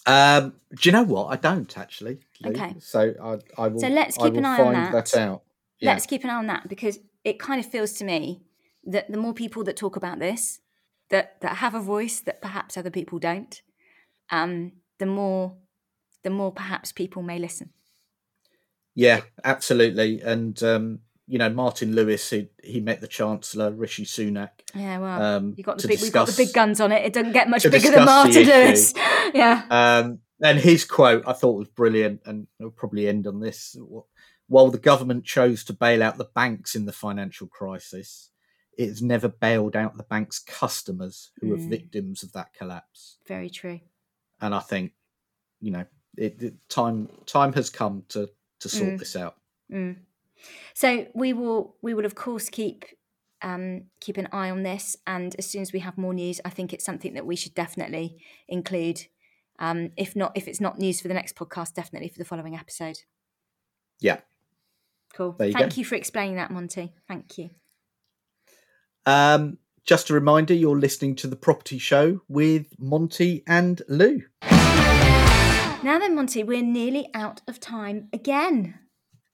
Um, 0.05 0.53
do 0.75 0.89
you 0.89 0.91
know 0.91 1.03
what? 1.03 1.27
I 1.27 1.35
don't 1.37 1.77
actually. 1.77 2.19
Lou. 2.41 2.51
Okay. 2.51 2.75
So 2.79 3.13
I, 3.21 3.61
I 3.61 3.67
will. 3.69 3.79
So 3.79 3.87
let's 3.87 4.17
keep 4.17 4.33
an 4.35 4.45
eye 4.45 4.59
on 4.59 4.73
find 4.73 4.93
that. 4.93 5.15
out. 5.17 5.43
Yeah. 5.79 5.91
Let's 5.91 6.05
keep 6.05 6.23
an 6.23 6.29
eye 6.29 6.35
on 6.35 6.47
that 6.47 6.67
because 6.67 6.99
it 7.23 7.39
kind 7.39 7.59
of 7.59 7.65
feels 7.65 7.93
to 7.93 8.03
me 8.05 8.41
that 8.85 9.09
the 9.11 9.17
more 9.17 9.33
people 9.33 9.63
that 9.63 9.77
talk 9.77 9.95
about 9.95 10.19
this, 10.19 10.59
that 11.09 11.41
that 11.41 11.57
have 11.57 11.75
a 11.75 11.79
voice 11.79 12.19
that 12.21 12.41
perhaps 12.41 12.77
other 12.77 12.91
people 12.91 13.19
don't, 13.19 13.61
um, 14.31 14.73
the 14.99 15.05
more, 15.05 15.55
the 16.23 16.29
more 16.29 16.51
perhaps 16.51 16.91
people 16.91 17.21
may 17.21 17.39
listen. 17.39 17.71
Yeah, 18.95 19.21
absolutely. 19.43 20.21
And 20.21 20.61
um, 20.63 20.99
you 21.27 21.37
know, 21.37 21.49
Martin 21.49 21.95
Lewis, 21.95 22.29
he, 22.29 22.49
he 22.63 22.79
met 22.79 23.01
the 23.01 23.07
Chancellor 23.07 23.71
Rishi 23.71 24.05
Sunak. 24.05 24.49
Yeah, 24.75 24.99
well, 24.99 25.21
Um, 25.21 25.53
you 25.57 25.63
got 25.63 25.79
the 25.79 25.87
big, 25.87 26.01
we've 26.01 26.11
got 26.11 26.27
the 26.27 26.33
big 26.35 26.53
guns 26.53 26.81
on 26.81 26.91
it. 26.91 27.05
It 27.05 27.13
doesn't 27.13 27.31
get 27.31 27.49
much 27.49 27.63
bigger 27.63 27.91
than 27.91 28.05
Martin 28.05 28.43
Lewis. 28.43 28.93
yeah. 29.33 29.63
Um, 29.69 30.19
and 30.41 30.59
his 30.59 30.83
quote 30.83 31.23
I 31.25 31.33
thought 31.33 31.57
was 31.57 31.69
brilliant, 31.69 32.21
and 32.25 32.47
we'll 32.59 32.71
probably 32.71 33.07
end 33.07 33.27
on 33.27 33.39
this. 33.39 33.75
While 34.47 34.71
the 34.71 34.77
government 34.77 35.23
chose 35.23 35.63
to 35.65 35.73
bail 35.73 36.03
out 36.03 36.17
the 36.17 36.29
banks 36.35 36.75
in 36.75 36.85
the 36.85 36.91
financial 36.91 37.47
crisis, 37.47 38.29
it 38.77 38.87
has 38.87 39.01
never 39.01 39.27
bailed 39.27 39.75
out 39.75 39.97
the 39.97 40.03
bank's 40.03 40.39
customers 40.39 41.31
who 41.39 41.53
are 41.53 41.57
Mm. 41.57 41.69
victims 41.69 42.23
of 42.23 42.31
that 42.33 42.53
collapse. 42.53 43.17
Very 43.27 43.49
true. 43.49 43.79
And 44.41 44.53
I 44.55 44.59
think, 44.59 44.93
you 45.61 45.71
know, 45.71 45.85
it, 46.17 46.41
it 46.41 46.69
time 46.69 47.07
time 47.25 47.53
has 47.53 47.69
come 47.69 48.03
to 48.09 48.29
to 48.59 48.69
sort 48.69 48.91
Mm. 48.93 48.99
this 48.99 49.15
out. 49.15 49.35
Mm. 49.71 49.97
So 50.73 51.07
we 51.13 51.33
will 51.33 51.75
we 51.81 51.93
will 51.93 52.05
of 52.05 52.15
course 52.15 52.49
keep 52.49 52.85
um, 53.41 53.89
keep 53.99 54.15
an 54.17 54.29
eye 54.31 54.49
on 54.49 54.63
this, 54.63 54.95
and 55.05 55.35
as 55.37 55.45
soon 55.45 55.61
as 55.61 55.73
we 55.73 55.79
have 55.79 55.97
more 55.97 56.13
news, 56.13 56.39
I 56.45 56.49
think 56.49 56.71
it's 56.71 56.85
something 56.85 57.13
that 57.15 57.25
we 57.25 57.35
should 57.35 57.53
definitely 57.53 58.17
include. 58.47 59.07
Um, 59.59 59.91
if 59.97 60.15
not, 60.15 60.31
if 60.35 60.47
it's 60.47 60.61
not 60.61 60.79
news 60.79 61.01
for 61.01 61.09
the 61.09 61.13
next 61.13 61.35
podcast, 61.35 61.73
definitely 61.73 62.07
for 62.07 62.19
the 62.19 62.25
following 62.25 62.55
episode. 62.55 62.99
Yeah. 63.99 64.21
Cool. 65.13 65.35
You 65.41 65.51
Thank 65.53 65.75
go. 65.75 65.79
you 65.79 65.85
for 65.85 65.95
explaining 65.95 66.37
that, 66.37 66.51
Monty. 66.51 66.93
Thank 67.07 67.37
you. 67.37 67.49
Um, 69.05 69.57
just 69.85 70.09
a 70.09 70.13
reminder, 70.13 70.53
you're 70.53 70.77
listening 70.79 71.15
to 71.17 71.27
the 71.27 71.35
Property 71.35 71.77
Show 71.77 72.21
with 72.27 72.67
Monty 72.79 73.43
and 73.47 73.81
Lou. 73.89 74.21
Now 75.83 75.99
then, 75.99 76.15
Monty, 76.15 76.43
we're 76.43 76.63
nearly 76.63 77.09
out 77.13 77.41
of 77.47 77.59
time 77.59 78.07
again. 78.13 78.79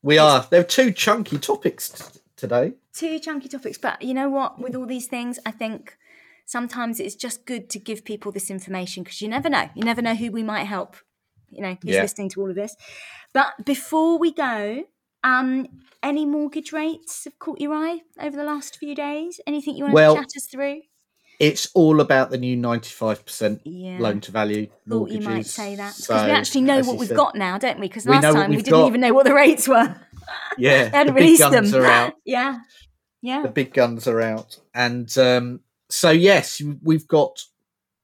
We 0.01 0.17
are. 0.17 0.47
There 0.49 0.61
are 0.61 0.63
two 0.63 0.91
chunky 0.91 1.37
topics 1.37 1.89
t- 1.89 2.19
today. 2.35 2.73
two 2.93 3.19
chunky 3.19 3.47
topics 3.49 3.77
but 3.77 4.01
you 4.01 4.13
know 4.13 4.29
what 4.29 4.59
with 4.61 4.73
all 4.75 4.85
these 4.85 5.07
things 5.07 5.37
i 5.45 5.51
think 5.51 5.97
sometimes 6.45 6.99
it's 7.01 7.15
just 7.15 7.45
good 7.45 7.69
to 7.69 7.77
give 7.77 8.03
people 8.05 8.31
this 8.31 8.49
information 8.49 9.03
because 9.03 9.21
you 9.21 9.27
never 9.27 9.49
know 9.49 9.69
you 9.75 9.83
never 9.83 10.01
know 10.01 10.15
who 10.15 10.31
we 10.31 10.41
might 10.41 10.63
help 10.63 10.95
you 11.49 11.61
know 11.61 11.77
who's 11.83 11.95
Yeah. 11.95 12.01
listening 12.01 12.29
to 12.29 12.41
all 12.41 12.49
of 12.49 12.55
this 12.55 12.75
but 13.33 13.53
before 13.65 14.17
we 14.17 14.31
go 14.33 14.83
um 15.23 15.67
any 16.01 16.25
mortgage 16.25 16.71
rates 16.71 17.25
have 17.25 17.37
caught 17.39 17.59
your 17.59 17.73
eye 17.73 18.01
over 18.21 18.35
the 18.37 18.43
last 18.43 18.77
few 18.77 18.95
days? 18.95 19.39
Anything 19.45 19.75
you 19.75 19.83
want 19.83 19.93
Well, 19.93 20.15
to 20.15 20.21
chat 20.21 20.27
us 20.37 20.47
through? 20.49 20.81
It's 21.39 21.69
all 21.73 22.01
about 22.01 22.31
the 22.31 22.37
new 22.37 22.57
95% 22.57 23.61
yeah. 23.63 23.97
loan 23.99 24.19
to 24.21 24.31
value 24.31 24.67
mortgages. 24.85 25.23
thought 25.23 25.29
you 25.29 25.35
might 25.37 25.45
say 25.45 25.75
that 25.75 25.93
because 25.95 26.05
So, 26.05 26.25
we 26.25 26.31
actually 26.31 26.61
know 26.61 26.81
what 26.81 26.97
we've 26.97 27.07
said- 27.07 27.15
got 27.17 27.35
now 27.35 27.57
don't 27.57 27.79
we? 27.79 27.87
Because 27.87 28.05
last 28.05 28.23
what 28.25 28.33
time 28.33 28.49
we 28.49 28.57
didn't 28.57 28.71
got. 28.71 28.87
even 28.87 29.01
know 29.01 29.13
what 29.13 29.25
the 29.25 29.33
rates 29.33 29.67
were. 29.67 29.95
Yeah, 30.57 30.89
they 30.89 30.97
hadn't 30.97 31.07
the 31.07 31.19
big 31.19 31.23
released 31.23 31.39
guns 31.41 31.71
them 31.71 31.81
are 31.81 31.85
out. 31.85 32.13
yeah. 32.25 32.59
Yeah. 33.21 33.41
The 33.41 33.49
big 33.49 33.73
guns 33.73 34.07
are 34.07 34.21
out, 34.21 34.57
and 34.73 35.17
um, 35.17 35.61
so 35.89 36.11
yes, 36.11 36.61
we've 36.83 37.07
got 37.07 37.41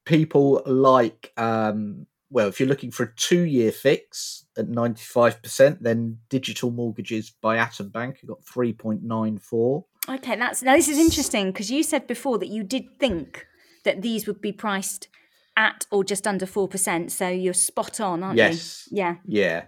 people 0.06 0.62
like 0.66 1.32
um, 1.38 2.08
well, 2.36 2.50
if 2.50 2.60
you're 2.60 2.68
looking 2.68 2.92
for 2.92 3.04
a 3.04 3.16
two-year 3.16 3.72
fix 3.72 4.44
at 4.58 4.68
95%, 4.68 5.78
then 5.80 6.18
digital 6.28 6.70
mortgages 6.70 7.30
by 7.30 7.56
Atom 7.56 7.88
Bank 7.88 8.20
have 8.20 8.28
got 8.28 8.44
3.94. 8.44 9.86
Okay, 10.10 10.36
that's 10.36 10.62
now 10.62 10.76
this 10.76 10.90
is 10.90 11.00
interesting 11.00 11.54
because 11.54 11.72
you 11.72 11.82
said 11.82 12.08
before 12.08 12.38
that 12.40 12.50
you 12.50 12.62
did 12.62 13.00
think 13.00 13.48
that 13.86 14.02
these 14.02 14.28
would 14.28 14.42
be 14.42 14.52
priced 14.52 15.08
at 15.56 15.86
or 15.92 16.04
just 16.04 16.28
under 16.28 16.46
four 16.46 16.68
percent. 16.68 17.10
So 17.14 17.30
you're 17.30 17.54
spot 17.54 18.02
on, 18.02 18.22
aren't 18.22 18.38
Yes. 18.38 18.90
you? 18.92 18.98
Yes. 18.98 19.18
Yeah. 19.26 19.66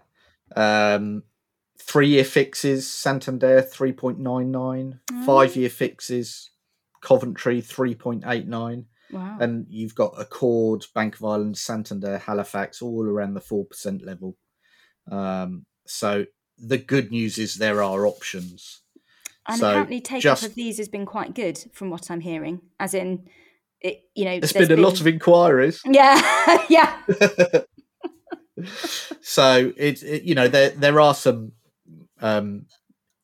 Yeah. 0.58 0.96
Um, 0.96 1.24
three 1.80 2.10
year 2.10 2.26
fixes, 2.26 2.86
Santander 2.92 3.62
3.99. 3.62 5.00
Mm. 5.10 5.26
Five 5.26 5.56
year 5.56 5.70
fixes, 5.70 6.52
Coventry 7.00 7.62
3.89. 7.62 8.86
Wow. 9.12 9.38
And 9.40 9.66
you've 9.70 9.96
got 9.96 10.14
Accord, 10.20 10.86
Bank 10.94 11.16
of 11.16 11.24
Ireland, 11.24 11.58
Santander, 11.58 12.18
Halifax, 12.18 12.82
all 12.82 13.06
around 13.06 13.34
the 13.36 13.40
4% 13.42 14.06
level. 14.06 14.36
Um, 15.10 15.66
so 15.86 16.26
the 16.58 16.78
good 16.78 17.12
news 17.12 17.38
is 17.38 17.56
there 17.56 17.82
are 17.82 18.06
options. 18.06 18.82
and 19.48 19.60
so 19.60 19.70
apparently 19.70 20.02
take 20.02 20.22
just- 20.22 20.44
up 20.44 20.50
of 20.50 20.56
these 20.56 20.78
has 20.78 20.90
been 20.90 21.06
quite 21.06 21.34
good 21.34 21.58
from 21.74 21.90
what 21.90 22.12
I'm 22.12 22.20
hearing. 22.20 22.60
As 22.80 22.94
in, 22.94 23.28
it 23.80 24.02
you 24.16 24.26
know, 24.26 24.40
There's 24.40 24.54
been 24.54 24.72
a 24.78 24.82
lot 24.82 25.00
of 25.00 25.08
inquiries. 25.08 25.82
yeah, 25.86 26.66
yeah, 26.70 27.02
so 29.22 29.72
it, 29.78 30.02
it 30.04 30.24
you 30.24 30.34
know 30.36 30.48
there 30.48 30.72
there 30.72 31.00
are 31.00 31.14
some 31.14 31.52
um 32.22 32.66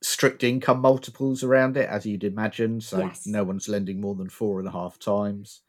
strict 0.02 0.44
income 0.44 0.80
multiples 0.80 1.44
around 1.44 1.76
it 1.78 1.90
as 1.90 2.06
you'd 2.06 2.24
imagine 2.24 2.80
so 2.82 3.00
Yes. 3.00 3.24
no 3.26 3.44
one's 3.44 3.68
lending 3.70 4.00
more 4.02 4.16
than 4.16 4.30
four 4.30 4.60
and 4.60 4.68
a 4.68 4.72
half 4.72 5.00
times 5.00 5.62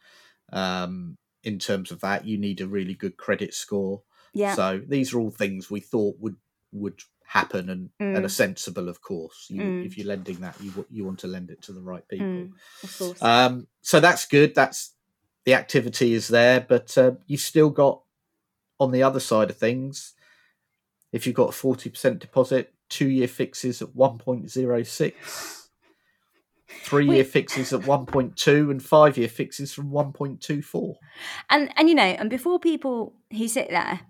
um 0.55 1.17
in 1.43 1.59
terms 1.59 1.91
of 1.91 2.01
that 2.01 2.25
you 2.25 2.39
need 2.39 2.61
a 2.61 2.67
really 2.67 2.95
good 2.95 3.17
credit 3.17 3.53
score 3.53 4.03
yeah. 4.33 4.55
so 4.55 4.81
these 4.89 5.13
are 5.13 5.21
all 5.21 5.31
things 5.31 5.71
we 5.71 5.81
thought 5.81 6.17
would 6.21 6.37
would 6.73 6.99
happen 7.27 7.69
and 7.71 7.91
and 8.01 8.17
Mm. 8.23 8.25
are 8.25 8.29
sensible 8.29 8.89
of 8.89 9.01
course 9.01 9.47
you, 9.51 9.61
Mm. 9.63 9.85
if 9.87 9.97
you're 9.99 10.07
lending 10.07 10.41
that 10.41 10.57
you 10.61 10.87
you 10.91 11.05
want 11.05 11.19
to 11.21 11.27
lend 11.27 11.51
it 11.51 11.61
to 11.63 11.73
the 11.73 11.81
right 11.83 12.07
people 12.09 12.27
Mm, 12.27 12.53
of 12.83 12.99
course. 12.99 13.23
um, 13.23 13.67
so 13.83 14.01
that's 14.01 14.27
good. 14.27 14.55
That's 14.55 14.95
the 15.45 15.55
activity 15.55 16.15
is 16.15 16.29
there, 16.29 16.61
but 16.67 16.97
uh, 16.97 17.13
you've 17.27 17.41
still 17.41 17.71
got 17.71 18.03
on 18.81 18.93
the 18.93 19.03
other 19.03 19.21
side 19.21 19.51
of 19.51 19.57
things. 19.59 20.15
If 21.13 21.27
you've 21.27 21.37
got 21.37 21.51
a 21.51 21.53
forty 21.53 21.91
percent 21.91 22.19
deposit, 22.21 22.73
two 22.89 23.09
year 23.09 23.29
fixes 23.29 23.83
at 23.83 23.95
one 23.95 24.19
point 24.19 24.51
zero 24.51 24.83
six, 24.83 25.64
three 26.83 27.07
year 27.09 27.25
fixes 27.25 27.73
at 27.73 27.87
one 27.87 28.07
point 28.07 28.37
two, 28.37 28.71
and 28.71 28.83
five 28.83 29.17
year 29.17 29.29
fixes 29.29 29.73
from 29.73 29.91
one 29.91 30.13
point 30.13 30.41
two 30.41 30.63
four. 30.63 30.97
And 31.51 31.71
and 31.77 31.89
you 31.89 31.95
know, 31.95 32.03
and 32.03 32.29
before 32.31 32.59
people 32.59 33.15
who 33.31 33.49
sit 33.49 33.71
there 33.71 34.01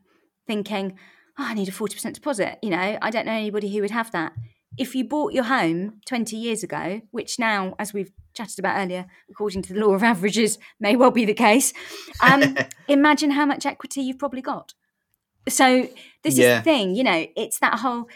thinking, 0.47 0.99
oh, 1.39 1.45
I 1.49 1.55
need 1.55 1.69
a 1.69 1.73
forty 1.73 1.95
percent 1.95 2.15
deposit, 2.15 2.59
you 2.63 2.71
know, 2.71 2.99
I 3.01 3.11
don't 3.11 3.27
know 3.27 3.33
anybody 3.33 3.73
who 3.75 3.81
would 3.83 3.91
have 3.91 4.11
that. 4.13 4.33
if 4.77 4.95
you 4.97 5.05
bought 5.05 5.33
your 5.33 5.45
home 5.45 6.01
20 6.05 6.37
years 6.37 6.65
ago, 6.65 7.01
which 7.13 7.39
now, 7.39 7.77
as 7.79 7.95
we've 7.95 8.11
chatted 8.35 8.59
about 8.59 8.77
earlier, 8.83 9.07
according 9.31 9.63
to 9.63 9.73
the 9.73 9.79
law 9.79 9.95
of 9.95 10.03
averages, 10.03 10.59
may 10.81 10.97
well 10.97 11.13
be 11.13 11.25
the 11.25 11.33
case, 11.33 11.73
um, 12.21 12.57
imagine 12.89 13.31
how 13.31 13.47
much 13.47 13.65
equity 13.67 14.01
you've 14.03 14.19
probably 14.19 14.43
got. 14.43 14.75
So 15.49 15.89
this 16.25 16.37
Yeah. 16.37 16.45
is 16.45 16.59
the 16.59 16.63
thing, 16.65 16.97
you 16.97 17.05
know, 17.05 17.27
it's 17.37 17.61
that 17.61 17.79
whole 17.79 18.09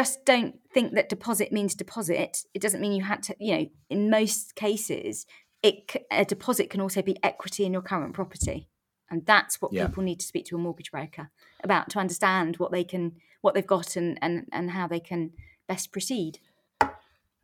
just 0.00 0.24
don't 0.26 0.54
think 0.74 0.92
that 0.94 1.08
deposit 1.08 1.48
means 1.52 1.74
deposit. 1.74 2.44
It 2.54 2.60
doesn't 2.64 2.80
mean 2.82 2.92
you 2.92 3.04
had 3.04 3.22
to, 3.24 3.36
you 3.38 3.52
know, 3.56 3.66
in 3.88 4.10
most 4.10 4.54
cases, 4.54 5.26
it 5.62 5.74
a 6.10 6.24
deposit 6.24 6.68
can 6.70 6.80
also 6.82 7.00
be 7.10 7.16
equity 7.22 7.64
in 7.64 7.72
your 7.72 7.82
current 7.90 8.12
property. 8.14 8.68
And 9.10 9.24
that's 9.24 9.62
what 9.62 9.72
Yeah. 9.72 9.86
people 9.86 10.02
need 10.02 10.20
to 10.20 10.26
speak 10.26 10.44
to 10.46 10.56
a 10.56 10.58
mortgage 10.58 10.90
broker 10.90 11.30
about 11.64 11.88
to 11.92 11.98
understand 11.98 12.56
what 12.56 12.72
they 12.72 12.84
can 12.92 13.04
what 13.40 13.54
they've 13.54 13.66
got 13.76 13.96
and 13.96 14.18
and, 14.24 14.34
and 14.52 14.70
how 14.72 14.86
they 14.86 15.00
can 15.00 15.30
best 15.68 15.92
proceed. 15.92 16.40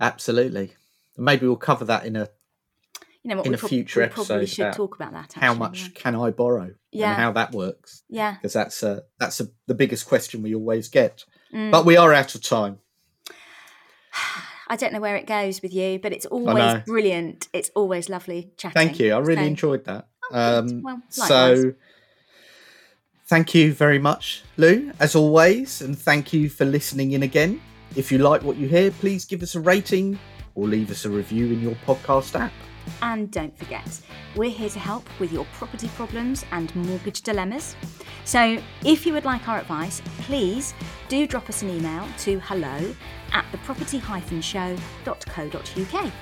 Absolutely. 0.00 0.74
Maybe 1.16 1.46
we'll 1.46 1.56
cover 1.56 1.84
that 1.86 2.04
in 2.04 2.16
a 2.16 2.28
You 3.22 3.28
know 3.30 3.36
what 3.36 3.46
In 3.46 3.52
we, 3.52 3.56
a 3.56 3.58
prob- 3.58 3.68
future 3.70 4.00
we 4.00 4.04
episode 4.06 4.26
probably 4.26 4.46
should 4.46 4.62
about 4.66 4.74
talk 4.76 4.94
about 4.96 5.12
that. 5.12 5.32
how 5.34 5.52
actually, 5.52 5.58
much 5.60 5.94
can 5.94 6.14
I 6.16 6.30
borrow 6.30 6.74
Yeah. 6.90 7.10
and 7.12 7.16
how 7.22 7.32
that 7.32 7.52
works 7.52 8.02
Yeah. 8.08 8.32
because 8.34 8.52
that's 8.52 8.82
a, 8.82 9.02
that's 9.20 9.40
a, 9.40 9.46
the 9.68 9.74
biggest 9.82 10.06
question 10.06 10.42
we 10.42 10.54
always 10.54 10.88
get. 10.88 11.24
Mm. 11.54 11.70
But 11.70 11.84
we 11.84 11.96
are 11.96 12.12
out 12.12 12.34
of 12.34 12.42
time. 12.42 12.78
I 14.68 14.76
don't 14.76 14.92
know 14.92 15.00
where 15.00 15.16
it 15.16 15.26
goes 15.26 15.60
with 15.60 15.74
you, 15.74 15.98
but 15.98 16.12
it's 16.12 16.24
always 16.26 16.82
brilliant. 16.86 17.48
It's 17.52 17.70
always 17.74 18.08
lovely 18.08 18.52
chatting. 18.56 18.74
Thank 18.74 18.98
you. 19.00 19.12
I 19.14 19.18
really 19.18 19.42
So- 19.42 19.46
enjoyed 19.48 19.84
that. 19.84 20.08
good. 20.30 20.36
Um, 20.38 20.82
Well, 20.82 21.02
so, 21.10 21.74
thank 23.26 23.54
you 23.54 23.74
very 23.74 23.98
much, 23.98 24.42
Lou, 24.56 24.92
as 24.98 25.14
always, 25.14 25.82
and 25.82 25.98
thank 25.98 26.32
you 26.32 26.48
for 26.48 26.64
listening 26.64 27.12
in 27.12 27.22
again. 27.22 27.60
If 27.96 28.10
you 28.10 28.18
like 28.18 28.42
what 28.42 28.56
you 28.56 28.66
hear, 28.68 28.90
please 28.90 29.26
give 29.26 29.42
us 29.42 29.54
a 29.54 29.60
rating 29.60 30.18
or 30.54 30.66
leave 30.66 30.90
us 30.90 31.04
a 31.04 31.10
review 31.10 31.46
in 31.46 31.60
your 31.60 31.74
podcast 31.86 32.38
app. 32.40 32.52
And 33.00 33.30
don't 33.30 33.56
forget, 33.58 34.00
we're 34.36 34.50
here 34.50 34.70
to 34.70 34.78
help 34.78 35.04
with 35.18 35.32
your 35.32 35.46
property 35.52 35.88
problems 35.88 36.44
and 36.52 36.74
mortgage 36.74 37.22
dilemmas. 37.22 37.76
So 38.24 38.58
if 38.84 39.06
you 39.06 39.12
would 39.12 39.24
like 39.24 39.48
our 39.48 39.58
advice, 39.58 40.00
please 40.18 40.74
do 41.08 41.26
drop 41.26 41.48
us 41.48 41.62
an 41.62 41.70
email 41.70 42.06
to 42.18 42.38
hello 42.40 42.94
at 43.32 43.44
theproperty-show.co.uk. 43.52 46.12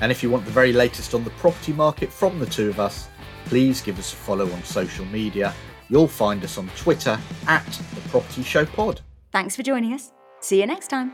And 0.00 0.12
if 0.12 0.22
you 0.22 0.30
want 0.30 0.44
the 0.44 0.50
very 0.50 0.72
latest 0.72 1.14
on 1.14 1.24
the 1.24 1.30
property 1.30 1.72
market 1.72 2.12
from 2.12 2.38
the 2.38 2.46
two 2.46 2.68
of 2.68 2.80
us, 2.80 3.08
please 3.46 3.80
give 3.80 3.98
us 3.98 4.12
a 4.12 4.16
follow 4.16 4.50
on 4.50 4.62
social 4.62 5.06
media. 5.06 5.54
You'll 5.88 6.08
find 6.08 6.42
us 6.44 6.58
on 6.58 6.68
Twitter 6.76 7.18
at 7.46 7.64
the 7.94 8.00
Property 8.08 8.42
Show 8.42 8.66
Pod. 8.66 9.00
Thanks 9.32 9.56
for 9.56 9.62
joining 9.62 9.92
us. 9.92 10.12
See 10.40 10.60
you 10.60 10.66
next 10.66 10.88
time. 10.88 11.12